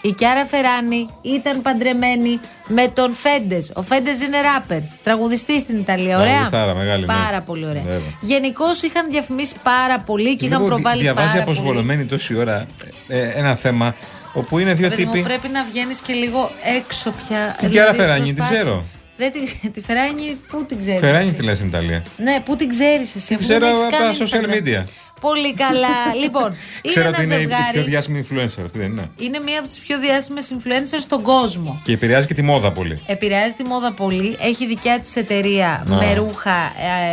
Η 0.00 0.12
Κιάρα 0.12 0.44
Φεράνη 0.46 1.06
ήταν 1.22 1.62
παντρεμένη 1.62 2.40
με 2.66 2.88
τον 2.88 3.12
Φέντες. 3.14 3.70
Ο 3.74 3.82
Φέντες 3.82 4.20
είναι 4.22 4.40
ράπερ, 4.40 4.78
τραγουδιστής 5.02 5.60
στην 5.62 5.78
Ιταλία. 5.78 6.18
Ωραία; 6.18 6.30
Τραγουδιστάρα, 6.32 6.74
μεγάλη, 6.74 7.00
ναι. 7.06 7.14
Πάρα 7.14 7.40
πολύ 7.40 7.66
ωραία. 7.66 7.82
Βέβαια. 7.82 8.00
Γενικώς 8.20 8.82
είχαν 8.82 9.10
διαφημίσει 9.10 9.54
πάρα 9.62 9.98
πολύ 9.98 10.36
και 10.36 10.44
είχαν 10.46 10.58
Λίγο 10.62 10.74
προβάλει 10.74 11.00
διαβάζει 11.02 11.26
πάρα 11.32 11.44
πολύ. 11.44 11.56
αποσβολωμένη 11.58 12.04
τόση 12.04 12.36
ώρα 12.36 12.66
ε, 13.08 13.28
ένα 13.34 13.54
θέμα 13.54 13.94
όπου 14.32 14.58
είναι 14.58 14.74
δύο 14.74 14.88
Παιδί 14.88 15.04
μου, 15.04 15.12
τύποι. 15.12 15.24
πρέπει 15.24 15.48
να 15.48 15.64
βγαίνεις 15.64 16.00
και 16.00 16.12
λίγο 16.12 16.50
έξω 16.78 17.10
πια. 17.10 17.56
Την 17.58 17.70
Κιάρα 17.70 17.90
Δηλαδή, 17.90 17.98
Φεράνη, 17.98 18.24
την 18.26 18.34
προσπάθησε. 18.34 18.62
ξέρω. 18.62 18.84
Δεν 19.16 19.30
τη, 19.32 19.68
τη 19.68 19.80
Φεράνη, 19.80 20.36
πού 20.50 20.64
την 20.68 20.78
ξέρεις. 20.78 21.00
Φεράνη 21.00 21.32
τη 21.32 21.42
λες 21.42 21.56
στην 21.56 21.68
Ιταλία. 21.68 22.02
Ναι, 22.16 22.40
πού 22.44 22.56
την 22.56 22.68
ξέρεις 22.68 23.14
εσύ. 23.14 23.26
Την 23.26 23.36
αφού 23.36 23.46
δεν 23.46 23.56
ξέρω 23.58 23.66
έχεις 23.66 23.82
από 23.82 23.90
τα 23.90 23.98
κάνει 23.98 24.16
social 24.20 24.44
Instagram. 24.44 24.82
media. 24.82 24.84
Πολύ 25.20 25.54
καλά. 25.54 25.88
λοιπόν, 26.22 26.44
είναι 26.82 26.94
Ξέρω 26.94 27.06
ένα 27.06 27.16
ότι 27.16 27.26
είναι 27.26 27.34
η 27.34 27.38
ζευγάρι. 27.38 27.72
πιο 27.72 27.82
διάσημη 27.82 28.26
influencer 28.30 28.62
αυτή, 28.64 28.78
δεν 28.78 28.86
είναι. 28.90 29.10
Είναι 29.18 29.38
μία 29.38 29.58
από 29.58 29.68
τις 29.68 29.78
πιο 29.78 29.98
διάσημες 29.98 30.54
influencers 30.58 31.00
στον 31.00 31.22
κόσμο. 31.22 31.80
Και 31.84 31.92
επηρεάζει 31.92 32.26
και 32.26 32.34
τη 32.34 32.42
μόδα 32.42 32.72
πολύ. 32.72 33.02
Επηρεάζει 33.06 33.54
τη 33.54 33.64
μόδα 33.64 33.92
πολύ. 33.92 34.36
Έχει 34.40 34.66
δικιά 34.66 35.00
της 35.00 35.16
εταιρεία 35.16 35.84
Να. 35.86 35.96
με 35.96 36.14
ρούχα 36.14 36.56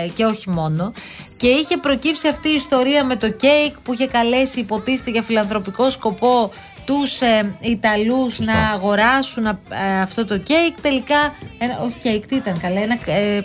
ε, 0.03 0.07
και 0.15 0.25
όχι 0.25 0.49
μόνο. 0.49 0.93
Και 1.37 1.47
είχε 1.47 1.77
προκύψει 1.77 2.27
αυτή 2.27 2.49
η 2.49 2.53
ιστορία 2.53 3.05
με 3.05 3.15
το 3.15 3.29
κέικ 3.29 3.79
που 3.83 3.93
είχε 3.93 4.07
καλέσει 4.07 4.59
υποτίθεται 4.59 5.11
για 5.11 5.21
φιλανθρωπικό 5.21 5.89
σκοπό 5.89 6.51
τους 6.85 7.21
ε, 7.21 7.55
Ιταλούς 7.59 8.39
να 8.39 8.69
αγοράσουν 8.73 9.45
ε, 9.45 10.01
αυτό 10.01 10.25
το 10.25 10.37
κέικ 10.37 10.81
τελικά, 10.81 11.33
όχι 11.85 11.97
κέικ 11.97 12.25
τι 12.25 12.35
ήταν 12.35 12.59
καλά, 12.59 12.81
ένα 12.81 12.97
ε, 13.05 13.41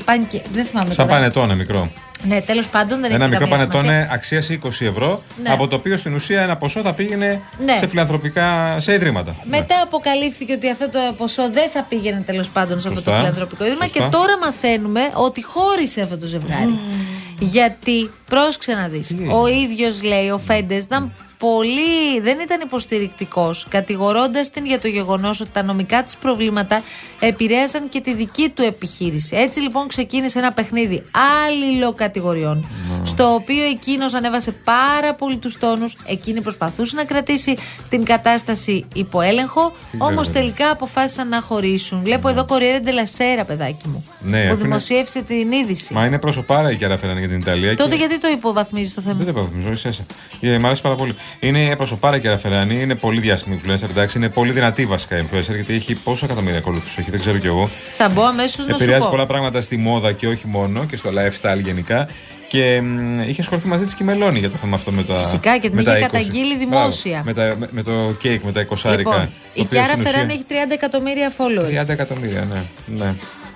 δεν 0.53 0.65
θυμάμαι 0.65 0.93
Σαν 0.93 1.07
πανετόνε 1.07 1.55
μικρό. 1.55 1.91
Ναι, 2.23 2.41
τέλος 2.41 2.69
πάντων 2.69 3.01
δεν 3.01 3.13
Ένα 3.13 3.27
μικρό 3.29 3.47
πανετόνε 3.47 4.09
αξίας 4.13 4.49
20 4.63 4.69
ευρώ, 4.81 5.23
ναι. 5.43 5.51
από 5.51 5.69
το 5.69 5.77
οποίο 5.77 5.97
στην 5.97 6.15
ουσία 6.15 6.43
ένα 6.43 6.57
ποσό 6.57 6.81
θα 6.83 6.95
πήγαινε 6.95 7.41
ναι. 7.65 7.77
σε 7.79 7.87
φιλανθρωπικά 7.87 8.77
σε 8.81 8.93
ιδρύματα. 8.95 9.31
Ναι. 9.31 9.59
Μετά 9.59 9.75
ναι. 9.75 9.81
αποκαλύφθηκε 9.83 10.53
ότι 10.53 10.71
αυτό 10.71 10.89
το 10.91 10.99
ποσό 11.17 11.51
δεν 11.51 11.69
θα 11.69 11.83
πήγαινε 11.83 12.23
τέλος 12.27 12.49
πάντων 12.49 12.81
σε 12.81 12.89
Σωστά. 12.89 12.99
αυτό 12.99 13.11
το 13.11 13.17
φιλανθρωπικό 13.17 13.65
ίδρυμα 13.65 13.87
Σωστά. 13.87 14.05
και 14.05 14.11
τώρα 14.11 14.39
μαθαίνουμε 14.39 15.01
ότι 15.15 15.43
χώρισε 15.43 16.01
αυτό 16.01 16.19
το 16.19 16.27
ζευγάρι. 16.27 16.79
Mm. 16.89 17.37
Γιατί, 17.41 18.11
πρόσεξε 18.29 18.75
να 18.75 18.89
δεις, 18.89 19.17
ο 19.43 19.47
ίδιος 19.47 20.03
λέει 20.03 20.31
ο 20.31 20.39
Φέντες 20.39 20.83
ήταν 20.83 21.13
πολύ. 21.39 22.21
δεν 22.23 22.39
ήταν 22.41 22.61
υποστηρικτικός, 22.61 23.67
κατηγορώντας 23.69 24.51
την 24.51 24.67
για 24.67 24.81
το 24.81 24.89
γεγονός 24.89 25.41
ότι 25.41 25.51
τα 25.53 25.63
νομικά 25.63 26.03
της 26.05 26.17
προβλήματα 26.17 26.83
επηρέαζαν 27.21 27.89
και 27.89 28.01
τη 28.01 28.15
δική 28.15 28.49
του 28.49 28.63
επιχείρηση. 28.63 29.37
Έτσι 29.37 29.61
λοιπόν 29.61 29.89
ξεκίνησε 29.89 30.39
ένα 30.39 30.53
παιχνίδι 30.53 31.03
αλληλοκατηγοριών, 31.47 32.69
στο 33.05 33.35
οποίο 33.35 33.63
εκείνος 33.65 34.15
ανέβασε 34.15 34.53
πάρα 34.53 35.15
πολύ 35.15 35.37
τους 35.39 35.59
τόνους. 35.59 35.97
Εκείνη 36.07 36.41
προσπαθούσε 36.41 36.97
να 36.97 37.05
κρατήσει 37.05 37.57
την 37.89 38.05
κατάσταση 38.05 38.85
υπό 38.95 39.21
έλεγχο, 39.21 39.73
Τι 39.91 39.97
όμως 40.01 40.11
λέγατε. 40.27 40.33
τελικά 40.39 40.71
αποφάσισαν 40.71 41.29
να 41.29 41.41
χωρίσουν. 41.41 42.03
Βλέπω 42.03 42.29
εδώ 42.29 42.45
Κοριέρε 42.45 42.79
Ντελασέρα, 42.79 43.45
παιδάκι 43.45 43.89
μου. 43.89 44.05
Ναι, 44.21 44.31
που 44.31 44.37
αφού 44.47 44.55
είναι- 44.55 44.63
δημοσίευσε 44.63 45.23
την 45.23 45.53
είδηση. 45.53 45.95
Μα 45.95 46.05
είναι 46.07 46.19
προσωπάρα 46.19 46.71
η 46.71 46.77
Κιάρα 46.77 46.97
Φεράνη 46.99 47.19
για 47.19 47.29
την 47.29 47.39
Ιταλία. 47.39 47.77
Τότε 47.77 47.91
και... 47.91 47.97
γιατί 47.97 48.21
το 48.21 48.29
υποβαθμίζεις 48.29 48.95
το 48.95 49.01
θέμα; 49.01 49.15
Δεν 49.15 49.25
το 49.25 49.31
υποβαθμίζω, 49.31 49.71
είσαι 49.71 49.89
ίσα. 49.89 50.05
Ε, 50.41 50.59
μ' 50.59 50.65
αρέσει 50.67 50.83
πάρα 50.83 50.95
πολύ. 50.95 51.15
Είναι 51.41 51.77
προσωπάρα 51.77 52.17
η 52.17 52.21
Κιάρα 52.21 52.39
Φεράνη, 52.39 52.81
είναι 52.81 52.95
πολύ 52.95 53.21
διάσημη 53.21 53.61
influencer, 53.65 53.89
εντάξει, 53.91 54.19
είναι 54.19 54.29
πολύ 54.29 54.53
δυνατή 54.53 54.87
βασικά 54.87 55.17
influencer, 55.17 55.55
γιατί 55.55 55.75
έχει 55.75 55.95
πόσα 55.95 56.25
εκατομμύρια 56.25 56.59
ακολούθους 56.59 56.97
έχει, 56.99 57.11
δεν 57.11 57.21
ξέρω 57.21 57.39
κι 57.39 57.47
εγώ. 57.47 57.69
Θα 57.97 58.09
μπω 58.09 58.23
αμέσως 58.25 58.67
να 58.67 58.77
σου 58.77 58.83
Επηρεάζει 58.83 59.05
πω. 59.05 59.11
πολλά 59.11 59.27
πράγματα 59.27 59.61
στη 59.61 59.77
μόδα 59.77 60.13
και 60.13 60.27
όχι 60.27 60.47
μόνο 60.47 60.85
και 60.85 60.97
στο 60.97 61.11
lifestyle 61.11 61.61
γενικά. 61.63 62.09
Και 62.49 62.81
μ, 62.81 63.21
είχε 63.21 63.41
ασχοληθεί 63.41 63.69
μαζί 63.69 63.85
της 63.85 63.95
και 63.95 64.03
η 64.03 64.07
Μελώνη 64.07 64.39
για 64.39 64.51
το 64.51 64.57
θέμα 64.57 64.77
αυτό 64.77 64.91
με 64.91 65.03
τα. 65.03 65.17
Φυσικά 65.17 65.59
και 65.59 65.69
την 65.69 65.77
με 65.77 65.83
τα 65.83 65.91
είχε 65.91 66.07
20. 66.07 66.11
καταγγείλει 66.11 66.55
Μπράβο, 66.57 66.79
δημόσια. 66.79 67.23
με, 67.25 67.35
τα, 67.35 67.55
με, 67.59 67.69
με 67.71 67.83
το 67.83 68.15
κέικ, 68.19 68.43
με 68.45 68.53
τα 68.53 68.67
20 68.69 68.97
Λοιπόν, 68.97 69.29
η 69.53 69.65
Κιάρα 69.65 69.87
Φεράνη 69.87 70.05
Φεράνη 70.05 70.33
έχει 70.33 70.45
30 70.49 70.53
εκατομμύρια 70.73 71.33
followers. 71.37 71.83
30 71.83 71.89
εκατομμύρια, 71.89 72.47
ναι. 72.53 72.63
ναι. 73.05 73.15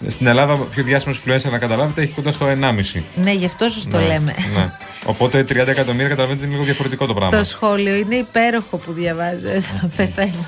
Στην 0.09 0.27
Ελλάδα, 0.27 0.53
ο 0.53 0.57
πιο 0.57 0.83
διάσημο 0.83 1.15
influencer 1.15 1.51
να 1.51 1.59
καταλάβετε 1.59 2.03
έχει 2.03 2.13
κοντά 2.13 2.33
στο 2.33 2.47
1,5. 2.47 3.03
Ναι, 3.15 3.33
γι' 3.33 3.45
αυτό 3.45 3.69
σας 3.69 3.89
το 3.89 3.99
Ναι, 3.99 4.07
λέμε. 4.07 4.35
Ναι. 4.57 4.71
Οπότε 5.05 5.41
30 5.43 5.49
εκατομμύρια 5.67 6.09
καταλαβαίνετε 6.09 6.45
είναι 6.45 6.53
λίγο 6.55 6.65
διαφορετικό 6.65 7.07
το 7.07 7.15
πράγμα. 7.15 7.39
Το 7.39 7.45
σχόλιο 7.45 7.95
είναι 7.95 8.15
υπέροχο 8.15 8.77
που 8.77 8.93
διαβάζω 8.93 9.49
εδώ. 9.49 9.91
Πεθαίνω. 9.97 10.47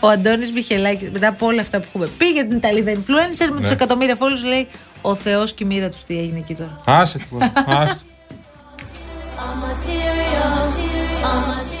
Ο 0.00 0.08
Αντώνης 0.08 0.52
Μιχελάκης, 0.52 1.10
μετά 1.10 1.28
από 1.28 1.46
όλα 1.46 1.60
αυτά 1.60 1.80
που 1.80 1.86
έχουμε 1.88 2.08
πει 2.18 2.26
για 2.26 2.46
την 2.46 2.56
Ιταλίδα 2.56 2.92
influencer 2.92 3.48
με 3.52 3.60
Ναι. 3.60 3.66
του 3.66 3.72
εκατομμύρια 3.72 4.16
φόλου, 4.16 4.36
λέει 4.44 4.66
Ο 5.00 5.14
Θεός 5.14 5.52
και 5.52 5.64
η 5.64 5.66
μοίρα 5.66 5.88
τους 5.90 6.04
τι 6.04 6.18
έγινε 6.18 6.38
εκεί 6.38 6.54
τώρα. 6.54 6.76
Άσε 6.84 7.18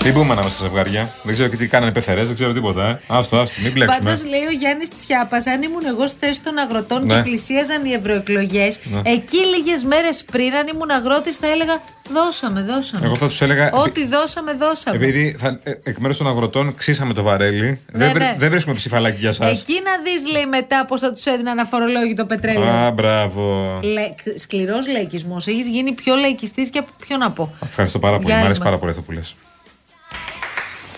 τίποτα. 0.06 0.12
Άσε. 0.12 0.12
Τι 0.12 0.12
πούμε 0.12 0.34
να 0.34 0.40
είμαστε 0.40 0.62
ζευγάρια. 0.64 1.10
Δεν 1.22 1.34
ξέρω 1.34 1.48
και 1.48 1.56
τι 1.56 1.66
κάνανε 1.66 1.92
πεθερές, 1.92 2.26
δεν 2.26 2.34
ξέρω 2.34 2.52
τίποτα. 2.52 2.88
Ε. 2.88 3.00
Άστο, 3.06 3.38
άστο, 3.40 3.60
μην 3.62 3.72
μπλέξουμε. 3.72 4.04
Πάντως 4.04 4.24
λέει 4.24 4.44
ο 4.50 4.50
Γιάννης 4.60 4.88
Τσιάπας, 4.98 5.46
αν 5.46 5.62
ήμουν 5.62 5.84
εγώ 5.86 6.06
στη 6.06 6.16
θέση 6.26 6.42
των 6.42 6.58
αγροτών 6.58 7.06
Ναι. 7.06 7.14
και 7.14 7.20
πλησίαζαν 7.22 7.84
οι 7.84 7.92
ευρωεκλογές, 7.92 8.78
Ναι. 8.84 9.00
εκεί 9.04 9.36
λίγες 9.56 9.84
μέρες 9.84 10.24
πριν, 10.32 10.54
αν 10.54 10.66
ήμουν 10.74 10.90
αγρότης, 10.90 11.36
θα 11.36 11.46
έλεγα 11.50 11.80
Δώσαμε, 12.12 12.60
δώσαμε. 12.62 13.06
Εγώ 13.06 13.16
θα 13.16 13.26
τους 13.26 13.40
έλεγα. 13.40 13.70
Ό,τι 13.72 14.06
δώσαμε, 14.06 14.52
δώσαμε. 14.52 14.96
Επειδή 14.96 15.36
θα, 15.38 15.60
ε, 15.62 15.70
εκ 15.82 15.98
μέρους 15.98 16.16
των 16.16 16.28
αγροτών 16.28 16.74
ξύσαμε 16.74 17.12
το 17.12 17.22
βαρέλι. 17.22 17.66
Ναι, 17.66 17.78
δεν, 17.92 18.10
βρι- 18.12 18.24
ναι. 18.24 18.34
δεν 18.38 18.50
βρίσκουμε 18.50 18.74
ψηφαλάκι 18.76 19.16
για 19.20 19.28
εσά. 19.28 19.46
Εκεί 19.46 19.80
να 19.84 19.90
δεις, 20.04 20.32
λέει 20.32 20.46
μετά, 20.46 20.84
πώς 20.84 21.00
θα 21.00 21.12
τους 21.12 21.24
έδιναν 21.24 21.58
αφορολόγητο 21.58 22.26
πετρέλαιο. 22.26 22.70
Α, 22.70 22.90
μπράβο. 22.90 23.78
Λε, 23.82 24.14
Σκληρός 24.38 24.86
λαϊκισμός. 24.88 25.46
Έχεις 25.46 25.68
γίνει 25.68 25.92
πιο 25.92 26.14
λαϊκιστής 26.14 26.70
και 26.70 26.78
από 26.78 26.90
ποιο 27.06 27.16
να 27.16 27.30
πω. 27.30 27.54
Ευχαριστώ 27.64 27.98
πάρα 27.98 28.12
πολύ. 28.16 28.24
Μ' 28.24 28.26
Διάλειμμα. 28.28 28.46
αρέσει 28.48 28.62
πάρα 28.64 28.78
πολύ 28.78 28.90
αυτό 28.90 29.02
που 29.02 29.12
λες. 29.12 29.34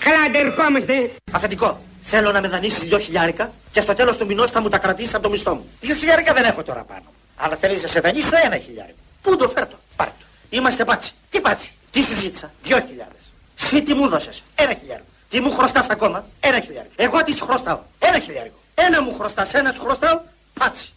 Καλά, 0.09 0.47
ερχόμαστε. 0.49 1.11
Αφεντικό, 1.33 1.81
θέλω 2.03 2.33
να 2.33 2.41
με 2.41 2.49
δανείσεις 2.49 2.79
δυο 2.79 2.99
χιλιάρικα 2.99 3.53
και 3.71 3.81
στο 3.81 3.95
τέλος 3.95 4.17
του 4.17 4.27
μηνός 4.27 4.51
θα 4.51 4.61
μου 4.61 4.69
τα 4.69 4.79
κρατήσεις 4.79 5.15
από 5.15 5.23
το 5.23 5.31
μισθό 5.31 5.55
μου. 5.55 5.69
Δύο 5.81 5.95
χιλιάρικα 5.95 6.33
δεν 6.33 6.45
έχω 6.45 6.63
τώρα 6.63 6.83
πάνω. 6.83 7.05
Αλλά 7.37 7.57
θέλεις 7.57 7.83
να 7.83 7.89
σε 7.89 8.01
δανείσω 8.01 8.37
ένα 8.45 8.59
χιλιάρικο. 8.59 8.99
Πού 9.23 9.37
το 9.37 9.49
φέρτο, 9.49 9.77
πάρ' 9.97 10.09
το. 10.09 10.25
Είμαστε 10.51 10.85
πάτσι. 10.85 11.13
Τι 11.31 11.41
πάτσι, 11.41 11.73
τι 11.91 12.03
σου 12.03 12.15
ζήτησα, 12.17 12.53
δυο 12.63 12.81
χιλιάδες. 12.89 13.23
Συ 13.55 13.83
τι 13.83 13.95
μου 13.95 14.09
δώσες, 14.09 14.43
ένα 14.55 14.75
χιλιάρικο. 14.75 15.07
Τι 15.29 15.41
μου 15.41 15.53
χρωστάς 15.53 15.89
ακόμα, 15.89 16.27
ένα 16.41 16.61
χιλιάρικο. 16.61 16.95
Εγώ 16.97 17.23
τι 17.23 17.37
σου 17.37 17.45
χρωστάω, 17.45 17.81
ένα 17.99 18.19
χιλιάρικο. 18.19 18.59
Ένα 18.75 19.03
μου 19.03 19.15
χρωστάς, 19.19 19.55
ένας 19.55 19.75
σου 19.75 19.81
χρωστάω, 19.81 20.21
πάτσι. 20.59 20.93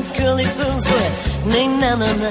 Down 0.00 0.08
at 0.08 0.16
Curly 0.16 0.46
Pearl's 0.56 0.86
where 0.90 1.10
nay 1.52 1.66
na 1.80 1.94
na 1.94 2.10
na. 2.22 2.30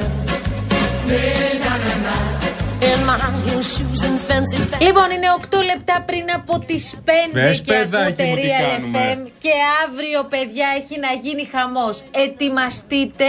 In 2.81 3.05
my 3.05 3.17
high 3.23 3.41
heel 3.45 3.61
shoes 3.73 4.01
and 4.07 4.19
fancy 4.27 4.57
bags. 4.71 4.81
Λοιπόν, 4.81 5.11
είναι 5.11 5.27
8 5.41 5.63
λεπτά 5.65 6.03
πριν 6.05 6.25
από 6.35 6.59
τις 6.65 6.99
5 7.05 7.09
Πες, 7.31 7.61
και 7.61 7.71
παιδάκι 7.71 8.21
ακούτε 8.21 8.25
μου, 8.29 8.35
τι 8.35 8.41
Real 8.41 8.69
κάνουμε. 8.69 8.99
FM. 9.13 9.29
Και 9.37 9.49
αύριο, 9.85 10.23
παιδιά, 10.23 10.67
έχει 10.77 10.99
να 10.99 11.11
γίνει 11.21 11.49
χαμός. 11.53 12.03
Ετοιμαστείτε, 12.11 13.25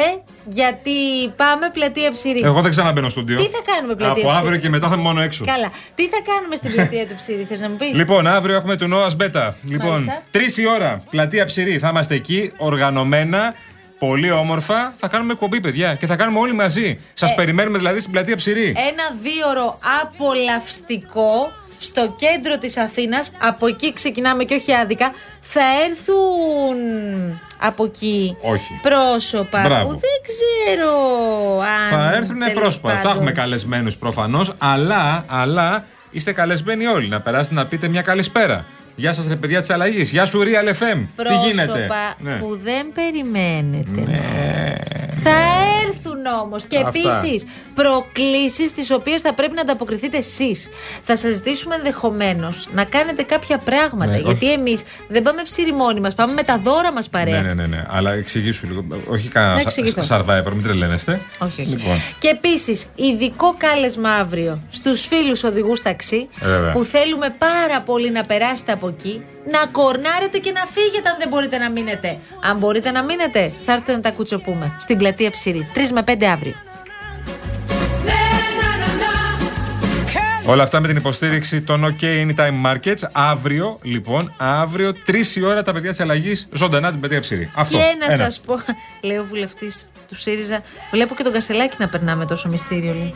γιατί 0.49 0.99
πάμε 1.37 1.71
πλατεία 1.73 2.11
ψηρή. 2.13 2.41
Εγώ 2.45 2.61
δεν 2.61 2.71
ξαναμπαίνω 2.71 3.09
στο 3.09 3.25
Τι 3.25 3.35
θα 3.35 3.63
κάνουμε 3.73 3.95
πλατεία 3.95 4.23
Από 4.23 4.31
ψηρή; 4.31 4.45
αύριο 4.45 4.59
και 4.59 4.69
μετά 4.69 4.89
θα 4.89 4.95
είμαι 4.95 5.03
μόνο 5.03 5.21
έξω. 5.21 5.45
Καλά. 5.45 5.73
Τι 5.95 6.09
θα 6.09 6.21
κάνουμε 6.31 6.57
στην 6.57 6.73
πλατεία 6.73 7.07
του 7.07 7.15
ψηρή, 7.17 7.45
θες 7.45 7.61
να 7.61 7.69
μου 7.69 7.77
πεις; 7.77 7.95
Λοιπόν, 7.95 8.27
αύριο 8.27 8.55
έχουμε 8.57 8.77
το 8.77 8.87
Νόα 8.87 9.11
Μπέτα. 9.17 9.57
Λοιπόν, 9.69 9.91
Μάλιστα. 9.91 10.23
τρεις 10.31 10.57
η 10.57 10.67
ώρα, 10.67 11.03
πλατεία 11.11 11.45
ψηρή. 11.45 11.79
Θα 11.79 11.89
είμαστε 11.89 12.15
εκεί, 12.15 12.53
οργανωμένα, 12.57 13.55
πολύ 14.01 14.31
όμορφα. 14.31 14.95
Θα 14.99 15.09
κάνουμε 15.09 15.33
εκπομπή, 15.33 15.61
παιδιά. 15.61 15.95
Και 15.95 16.07
θα 16.07 16.17
κάνουμε 16.17 16.39
όλοι 16.39 16.53
μαζί. 16.53 16.99
Σας 17.13 17.31
Ε. 17.31 17.35
περιμένουμε 17.37 17.79
δηλαδή 17.79 18.01
στην 18.01 18.13
πλατεία 18.13 18.37
ψηρή. 18.37 18.67
Ένα 18.69 19.05
δίωρο 19.23 19.79
απολαυστικό 20.03 21.53
στο 21.79 22.15
κέντρο 22.19 22.59
της 22.59 22.77
Αθήνας. 22.77 23.33
Από 23.41 23.67
εκεί 23.67 23.93
ξεκινάμε 23.93 24.45
και 24.45 24.55
όχι 24.55 24.73
άδικα. 24.75 25.11
Θα 25.41 25.61
έρθουν 25.89 26.77
από 27.61 27.85
εκεί 27.85 28.37
Όχι. 28.43 28.81
πρόσωπα 28.83 29.61
Μπράβο. 29.63 29.85
που 29.89 29.91
δεν 29.91 30.21
ξέρω 30.27 30.93
αν. 31.61 31.99
Θα 31.99 32.17
έρθουν 32.17 32.39
τέλος 32.39 32.53
πρόσωπα. 32.55 32.89
Θα 32.91 32.97
πάντων. 32.97 33.11
έχουμε 33.13 33.33
καλεσμένους 33.33 33.97
προφανώς, 33.97 34.55
αλλά, 34.59 35.25
αλλά 35.27 35.85
είστε 36.11 36.33
καλεσμένοι 36.33 36.87
όλοι. 36.87 37.09
Να 37.09 37.21
περάσετε 37.21 37.55
να 37.55 37.65
πείτε 37.67 37.89
μια 37.89 38.03
καλησπέρα. 38.03 38.65
Γεια 38.97 39.13
σας, 39.13 39.27
ρε 39.27 39.37
παιδιά 39.37 39.61
της 39.61 39.71
αλλαγής. 39.71 40.11
Γεια 40.11 40.27
σου, 40.27 40.43
Real 40.43 40.69
FM. 40.69 41.07
Τι 41.17 41.35
γίνεται; 41.51 41.67
Πρόσωπα 41.67 42.15
Ναι. 42.19 42.37
που 42.37 42.57
δεν 42.57 42.93
περιμένετε. 42.95 44.05
Θα 45.11 45.31
έρθουν 46.25 46.41
όμω. 46.43 46.57
Και 46.69 46.77
Αυτά. 46.77 46.89
επίσης 46.89 47.45
προκλήσεις 47.75 48.73
τις 48.73 48.91
οποίες 48.91 49.21
θα 49.23 49.35
πρέπει 49.35 49.55
να 49.55 49.61
ανταποκριθείτε 49.61 50.17
εσείς. 50.17 50.69
Θα 51.03 51.17
σας 51.17 51.33
ζητήσουμε 51.35 51.75
ενδεχομένως 51.75 52.69
να 52.75 52.85
κάνετε 52.85 53.23
κάποια 53.23 53.59
πράγματα. 53.59 54.11
Ναι, 54.11 54.19
γιατί 54.19 54.53
εμείς 54.53 54.83
δεν 55.09 55.23
πάμε 55.23 55.43
ψήρι 55.43 55.73
μόνοι 55.73 56.01
μας, 56.01 56.15
πάμε 56.15 56.33
με 56.33 56.43
τα 56.43 56.59
δώρα 56.65 56.93
μας 56.93 57.09
παρέα. 57.09 57.41
Ναι, 57.43 57.49
ναι, 57.49 57.55
ναι, 57.55 57.67
ναι. 57.67 57.85
Αλλά 57.89 58.13
εξηγήσου 58.13 58.67
λίγο. 58.67 58.85
Όχι 59.09 59.27
Να 59.27 59.33
κανένα 59.33 59.61
εξηγηθώ. 59.61 60.03
σα- 60.03 60.19
survivor, 60.21 60.53
μην 60.53 60.63
τρελαίνεστε. 60.63 61.21
Όχι, 61.39 61.61
όχι. 61.61 61.71
Λοιπόν. 61.71 61.97
Και 62.19 62.29
επίσης, 62.29 62.87
ειδικό 62.95 63.55
κάλεσμα 63.59 64.11
αύριο 64.11 64.63
στους 64.71 65.07
φίλους 65.07 65.43
οδηγούς 65.45 65.83
ταξί 65.83 66.29
Ε, 66.43 66.47
βέβαια. 66.47 66.73
που 66.73 66.85
θέλουμε 66.85 67.35
πάρα 67.39 67.81
πολύ 67.81 68.11
να 68.11 68.23
περάσετε 68.25 68.73
από 68.73 68.89
εκεί, 68.89 69.23
να 69.47 69.67
κορνάρετε 69.67 70.39
και 70.39 70.53
να 70.53 70.61
φύγετε 70.61 71.09
αν 71.09 71.17
δεν 71.19 71.29
μπορείτε 71.29 71.59
να 71.59 71.71
μείνετε. 71.71 72.19
Αν 72.43 72.59
μπορείτε 72.59 72.91
να 72.91 73.03
μείνετε, 73.03 73.53
θα 73.65 73.73
έρθετε 73.73 73.93
να 73.93 74.01
τα 74.01 74.11
κουτσοπούμε 74.11 74.77
στην 74.81 74.99
πλατεία 74.99 75.31
Ψηρή. 75.31 75.71
3 75.75 75.79
με 75.93 76.03
5 76.07 76.25
αύριο. 76.25 76.55
Όλα 80.47 80.63
αυτά 80.63 80.81
με 80.81 80.87
την 80.87 80.97
υποστήριξη 80.97 81.63
των 81.63 81.85
OK 81.85 82.03
Anytime 82.05 82.67
Markets. 82.67 83.09
Αύριο, 83.13 83.79
λοιπόν, 83.83 84.35
αύριο, 84.37 84.95
3 85.07 85.37
η 85.37 85.43
ώρα 85.43 85.63
τα 85.63 85.73
παιδιά 85.73 85.91
της 85.91 86.01
αλλαγής 86.01 86.49
ζωντανά 86.53 86.91
την 86.91 87.01
παιδιά 87.01 87.21
ψηρή. 87.21 87.51
Αυτό. 87.55 87.77
Και 87.77 87.83
να 88.07 88.13
Ένα. 88.13 88.25
σας 88.25 88.41
πω, 88.41 88.55
λέει 89.03 89.17
ο 89.17 89.25
βουλευτής 89.25 89.89
του 90.09 90.15
ΣΥΡΙΖΑ, 90.15 90.63
βλέπω 90.91 91.15
και 91.15 91.23
τον 91.23 91.33
Κασελάκη 91.33 91.77
να 91.79 91.89
περνάμε 91.89 92.27
τόσο 92.27 92.49
μυστήριο, 92.49 92.95
λέει. 92.95 93.15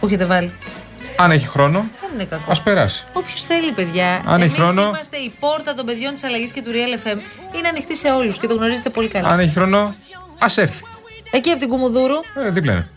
Που 0.00 0.06
έχετε 0.06 0.24
βάλει. 0.24 0.52
Αν 1.22 1.30
έχει 1.30 1.46
χρόνο, 1.46 1.78
Δεν 2.00 2.10
είναι 2.14 2.24
κακό. 2.24 2.50
ας 2.50 2.62
περάσει. 2.62 3.04
Όποιος 3.12 3.42
θέλει, 3.44 3.72
παιδιά. 3.72 4.22
Αν 4.26 4.40
έχει 4.40 4.54
Εμείς 4.56 4.70
χρόνο. 4.70 4.88
είμαστε 4.88 5.16
η 5.16 5.32
πόρτα 5.40 5.74
των 5.74 5.86
παιδιών 5.86 6.12
της 6.14 6.24
αλλαγής 6.24 6.52
και 6.52 6.62
του 6.62 6.70
Real 6.70 7.06
FM. 7.08 7.18
Είναι 7.56 7.68
ανοιχτή 7.68 7.96
σε 7.96 8.08
όλους 8.10 8.38
και 8.38 8.46
το 8.46 8.54
γνωρίζετε 8.54 8.90
πολύ 8.90 9.08
καλά. 9.08 9.28
Αν 9.28 9.40
έχει 9.40 9.52
χρόνο, 9.52 9.94
ας 10.38 10.56
έρθει. 10.58 10.82
Εκεί 11.30 11.50
από 11.50 11.58
την 11.58 11.68
Κουμουδούρου. 11.68 12.14
Ε, 12.46 12.50
δίπλα 12.50 12.72
είναι. 12.72 12.88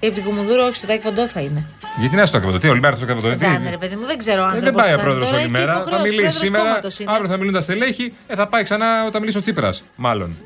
Ή 0.00 0.06
από 0.06 0.14
την 0.14 0.24
Κουμουδούρου, 0.24 0.62
όχι 0.62 0.74
στο 0.76 0.86
Τάκη 0.86 1.00
Βοντόφα 1.02 1.40
είναι. 1.40 1.64
Γιατί 1.98 2.16
να 2.16 2.26
στο 2.26 2.36
έκαβε 2.36 2.58
τι, 2.58 2.68
όλη 2.68 2.80
μέρα 2.80 2.96
στο 2.96 3.04
έκαβε 3.04 3.34
Δεν 3.34 3.52
είναι, 3.52 3.70
ρε 3.70 3.76
παιδί 3.76 3.96
μου, 3.96 4.06
δεν 4.06 4.18
ξέρω 4.18 4.44
αν 4.44 4.56
Ε, 4.56 4.60
δεν 4.60 4.74
πάει 4.74 4.94
ο 4.94 4.98
πρόεδρος 4.98 5.32
όλη 5.32 5.48
μέρα. 5.48 5.84
Θα 5.90 6.00
μιλήσει 6.00 6.38
σήμερα. 6.38 6.80
Είναι. 6.98 7.10
Αύριο 7.12 7.28
θα 7.28 7.36
μιλούν 7.36 7.52
τα 7.52 7.60
στελέχη. 7.60 8.12
Ε, 8.26 8.34
θα 8.34 8.46
πάει 8.46 8.62
ξανά 8.62 9.04
όταν 9.06 9.20
μιλήσει 9.20 9.38
ο 9.38 9.40
Τσίπρας. 9.40 9.82
Μάλλον. 9.96 10.36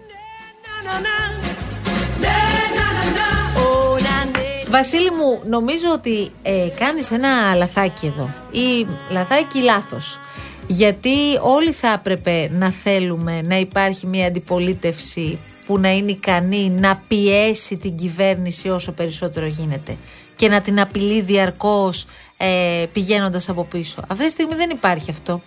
Βασίλη 4.70 5.10
μου, 5.10 5.42
νομίζω 5.48 5.86
ότι 5.92 6.30
ε, 6.42 6.68
κάνεις 6.78 7.10
ένα 7.10 7.54
λαθάκι 7.54 8.06
εδώ. 8.06 8.34
Ή 8.50 8.86
λαθάκι 9.10 9.60
λάθος. 9.60 10.20
Γιατί 10.66 11.16
όλοι 11.42 11.72
θα 11.72 11.92
έπρεπε 11.92 12.50
να 12.52 12.70
θέλουμε 12.70 13.42
να 13.42 13.58
υπάρχει 13.58 14.06
μια 14.06 14.26
αντιπολίτευση 14.26 15.38
που 15.66 15.78
να 15.78 15.90
είναι 15.90 16.10
ικανή 16.10 16.70
να 16.70 17.02
πιέσει 17.08 17.76
την 17.76 17.96
κυβέρνηση 17.96 18.68
όσο 18.68 18.92
περισσότερο 18.92 19.46
γίνεται 19.46 19.96
και 20.36 20.48
να 20.48 20.60
την 20.60 20.80
απειλεί 20.80 21.20
διαρκώς 21.20 22.06
ε, 22.36 22.84
πηγαίνοντας 22.92 23.48
από 23.48 23.64
πίσω. 23.64 24.02
Αυτή 24.08 24.24
τη 24.24 24.30
στιγμή 24.30 24.54
δεν 24.54 24.70
υπάρχει 24.70 25.10
αυτό. 25.10 25.40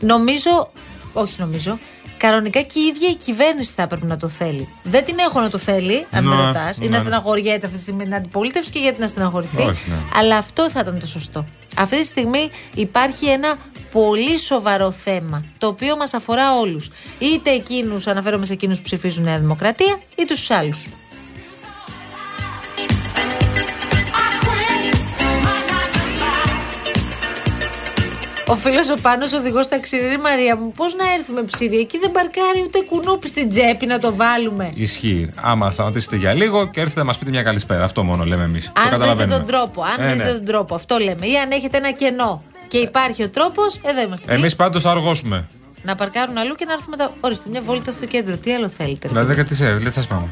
Νομίζω, 0.00 0.70
όχι 1.12 1.34
νομίζω, 1.38 1.78
κανονικά 2.16 2.60
και 2.60 2.78
η 2.78 2.82
ίδια 2.82 3.08
η 3.08 3.14
κυβέρνηση 3.14 3.72
θα 3.76 3.82
έπρεπε 3.82 4.06
να 4.06 4.16
το 4.16 4.28
θέλει. 4.28 4.68
Δεν 4.82 5.04
την 5.04 5.18
έχω 5.18 5.40
να 5.40 5.50
το 5.50 5.58
θέλει, 5.58 6.06
αν 6.10 6.24
με 6.24 6.34
Ναι, 6.36 6.44
ρωτάς, 6.44 6.76
ή 6.76 6.80
ναι, 6.80 6.88
να 6.88 6.92
ναι. 6.94 6.98
στεναχωριέται 7.00 7.66
αυτή 7.66 7.76
τη 7.76 7.82
στιγμή 7.82 8.04
την 8.04 8.14
αντιπολίτευση 8.14 8.70
και 8.70 8.78
γιατί 8.78 9.00
να 9.00 9.08
στεναχωρηθεί. 9.08 9.62
Όχι, 9.62 9.90
ναι. 9.90 9.96
Αλλά 10.14 10.36
αυτό 10.36 10.70
θα 10.70 10.80
ήταν 10.80 11.00
το 11.00 11.06
σωστό. 11.06 11.46
Αυτή 11.76 11.98
τη 11.98 12.04
στιγμή 12.04 12.50
υπάρχει 12.74 13.26
ένα 13.26 13.56
πολύ 13.92 14.38
σοβαρό 14.38 14.90
θέμα, 14.90 15.44
το 15.58 15.66
οποίο 15.66 15.96
μας 15.96 16.14
αφορά 16.14 16.58
όλους. 16.58 16.90
Είτε 17.18 17.50
εκείνους, 17.50 18.06
αναφέρομαι 18.06 18.44
σε 18.46 18.52
εκείνους 18.52 18.76
που 18.76 18.82
ψηφίζουν 18.82 19.24
Νέα 19.24 19.38
Δημοκρατία, 19.38 20.00
είτε 20.16 20.34
στους 20.34 20.50
άλλους. 20.50 20.86
Ο 28.48 28.54
φίλος 28.56 28.90
ο 28.90 28.94
Πάνος 29.02 29.32
οδηγός 29.32 29.68
ταξιδιώτη 29.68 30.18
Μαρία 30.18 30.56
μου, 30.56 30.72
πώς 30.72 30.94
να 30.94 31.12
έρθουμε 31.18 31.42
ψήρι, 31.42 31.78
εκεί 31.78 31.98
δεν 31.98 32.10
παρκάρει 32.12 32.62
ούτε 32.64 32.80
κουνούπι 32.82 33.28
στην 33.28 33.48
τσέπη 33.48 33.86
να 33.86 33.98
το 33.98 34.14
βάλουμε. 34.14 34.70
Ισχύει. 34.74 35.28
Άμα 35.34 35.70
σταματήσετε 35.70 36.16
για 36.16 36.32
λίγο 36.34 36.66
και 36.66 36.80
έρθετε 36.80 37.00
να 37.00 37.06
μας 37.06 37.18
πείτε 37.18 37.30
μια 37.30 37.42
καλησπέρα. 37.42 37.84
Αυτό 37.84 38.02
μόνο 38.02 38.24
λέμε 38.24 38.44
εμείς. 38.44 38.72
Αν 38.92 39.00
βρείτε 39.00 39.24
τον 39.24 39.46
τρόπο, 39.46 39.82
αν 39.82 40.04
Ε, 40.04 40.08
βρείτε 40.08 40.24
ναι. 40.24 40.32
τον 40.32 40.44
τρόπο, 40.44 40.74
αυτό 40.74 40.98
λέμε. 40.98 41.26
Ή 41.26 41.36
αν 41.36 41.50
έχετε 41.50 41.76
ένα 41.76 41.90
κενό. 41.92 42.42
Και 42.68 42.78
υπάρχει 42.78 43.22
ο 43.22 43.28
τρόπος, 43.28 43.80
εδώ 43.82 44.00
είμαστε. 44.02 44.34
Εμείς 44.34 44.56
πάντως 44.56 44.82
θα 44.82 44.90
αργώσουμε. 44.90 45.48
Να 45.82 45.94
παρκάρουν 45.94 46.36
αλλού 46.38 46.54
και 46.54 46.64
να 46.64 46.72
έρθουμε 46.72 46.96
μετά. 46.98 47.12
Ορίστε, 47.20 47.48
μια 47.50 47.60
βόλτα 47.62 47.92
στο 47.92 48.06
κέντρο. 48.06 48.36
Τι 48.36 48.52
άλλο 48.54 48.68
θέλετε. 48.68 49.06
ρε 49.08 49.12
Δηλαδή, 49.12 49.34
κάτι 49.34 49.54
σε, 49.54 49.64
δηλαδή 49.64 49.90
θα 49.90 50.00
σπάμε. 50.00 50.28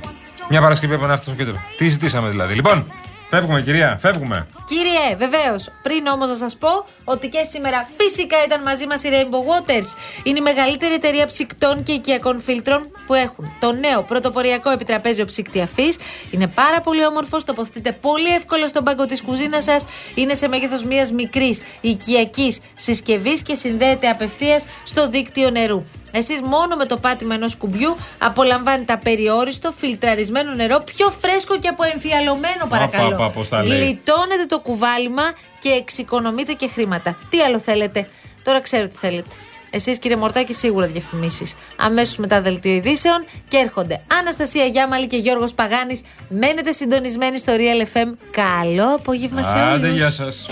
Μια 0.50 0.60
Παρασκευή 0.60 0.92
πρέπει 0.92 1.06
να 1.06 1.12
έρθει 1.12 1.24
στο 1.24 1.34
κέντρο. 1.34 1.54
Τι 1.76 1.88
ζητήσαμε 1.88 2.28
δηλαδή. 2.28 2.54
Λοιπόν, 2.54 2.86
φεύγουμε 3.34 3.62
κυρία, 3.62 3.98
φεύγουμε. 4.00 4.46
Κύριε, 4.64 5.16
βεβαίως. 5.16 5.70
Πριν 5.82 6.06
όμως 6.06 6.28
να 6.28 6.34
σας 6.34 6.56
πω 6.56 6.86
ότι 7.04 7.28
και 7.28 7.42
σήμερα 7.50 7.88
φυσικά 7.96 8.36
ήταν 8.46 8.62
μαζί 8.62 8.86
μας 8.86 9.02
η 9.02 9.08
Rainbow 9.12 9.42
Waters. 9.50 9.88
Είναι 10.22 10.38
η 10.38 10.42
μεγαλύτερη 10.42 10.94
εταιρεία 10.94 11.26
ψυκτών 11.26 11.82
και 11.82 11.92
οικιακών 11.92 12.40
φίλτρων 12.40 12.90
που 13.06 13.14
έχουν 13.14 13.56
το 13.60 13.72
νέο 13.72 14.02
πρωτοποριακό 14.02 14.70
επιτραπέζιο 14.70 15.26
ψύκτη 15.26 15.60
αφής. 15.60 15.96
Είναι 16.30 16.46
πάρα 16.46 16.80
πολύ 16.80 17.06
όμορφος, 17.06 17.44
τοποθετείται 17.44 17.92
πολύ 17.92 18.28
εύκολα 18.34 18.66
στον 18.66 18.84
πάγκο 18.84 19.06
της 19.06 19.22
κουζίνας 19.22 19.64
σας. 19.64 19.86
Είναι 20.14 20.34
σε 20.34 20.48
μέγεθος 20.48 20.84
μιας 20.84 21.12
μικρής 21.12 21.62
οικιακής 21.80 22.60
συσκευής 22.74 23.42
και 23.42 23.54
συνδέεται 23.54 24.08
απευθείας 24.08 24.64
στο 24.84 25.08
δίκτυο 25.08 25.50
νερού. 25.50 25.84
Εσείς 26.16 26.40
μόνο 26.42 26.76
με 26.76 26.86
το 26.86 26.96
πάτημα 26.96 27.34
ενός 27.34 27.56
κουμπιού 27.56 27.96
απολαμβάνετε 28.18 28.92
απεριόριστο, 28.92 29.72
φιλτραρισμένο 29.78 30.54
νερό, 30.54 30.82
πιο 30.84 31.10
φρέσκο 31.10 31.58
και 31.58 31.68
αποεμφιαλωμένο 31.68 32.66
παρακαλώ. 32.68 33.16
πα, 33.16 33.30
πώς 33.30 33.48
τα 33.48 33.62
λέει. 33.62 33.78
Γλιτώνετε 33.78 34.46
το 34.48 34.58
κουβάλιμα 34.60 35.22
και 35.58 35.68
εξοικονομείτε 35.68 36.52
και 36.52 36.68
χρήματα. 36.68 37.18
Τι 37.28 37.40
άλλο 37.40 37.58
θέλετε; 37.58 38.08
Τώρα 38.42 38.60
ξέρω 38.60 38.88
τι 38.88 38.96
θέλετε. 38.96 39.28
Εσείς 39.70 39.98
κύριε 39.98 40.16
Μορτάκη 40.16 40.54
σίγουρα 40.54 40.86
διαφημίσεις. 40.86 41.54
Αμέσως 41.76 42.16
μετά 42.16 42.40
δελτίο 42.40 42.72
ειδήσεων 42.72 43.24
και 43.48 43.56
έρχονται 43.56 44.02
Αναστασία 44.18 44.64
Γιάμαλη 44.64 45.06
και 45.06 45.16
Γιώργος 45.16 45.54
Παγάνης. 45.54 46.02
Μένετε 46.28 46.72
συντονισμένοι 46.72 47.38
στο 47.38 47.52
Real 47.56 47.96
FM. 47.96 48.12
Καλό 48.30 48.94
απόγευμα 48.94 49.42
σε 49.42 49.56
όλους. 49.56 49.72
Άντε, 49.72 49.88
γεια 49.88 50.10
σας. 50.10 50.48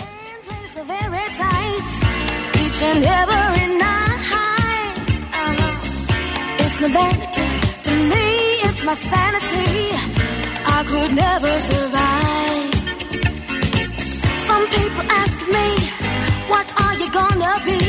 No 6.82 6.88
vanity 6.88 7.48
to 7.84 7.90
me, 8.10 8.24
it's 8.66 8.82
my 8.82 8.94
sanity. 8.94 9.92
I 10.76 10.82
could 10.90 11.12
never 11.14 11.52
survive. 11.70 12.74
Some 14.48 14.64
people 14.76 15.04
ask 15.22 15.38
me, 15.56 15.66
What 16.52 16.68
are 16.82 16.94
you 17.00 17.08
gonna 17.20 17.54
be? 17.70 17.80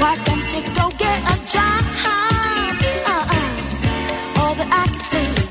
Why 0.00 0.14
don't 0.28 0.48
you 0.54 0.62
go 0.74 0.86
get 1.04 1.18
a 1.34 1.36
job? 1.54 1.82
Uh-uh. 3.14 4.40
All 4.40 4.54
that 4.58 4.68
I 4.72 4.86
can 4.92 5.04
say 5.12 5.45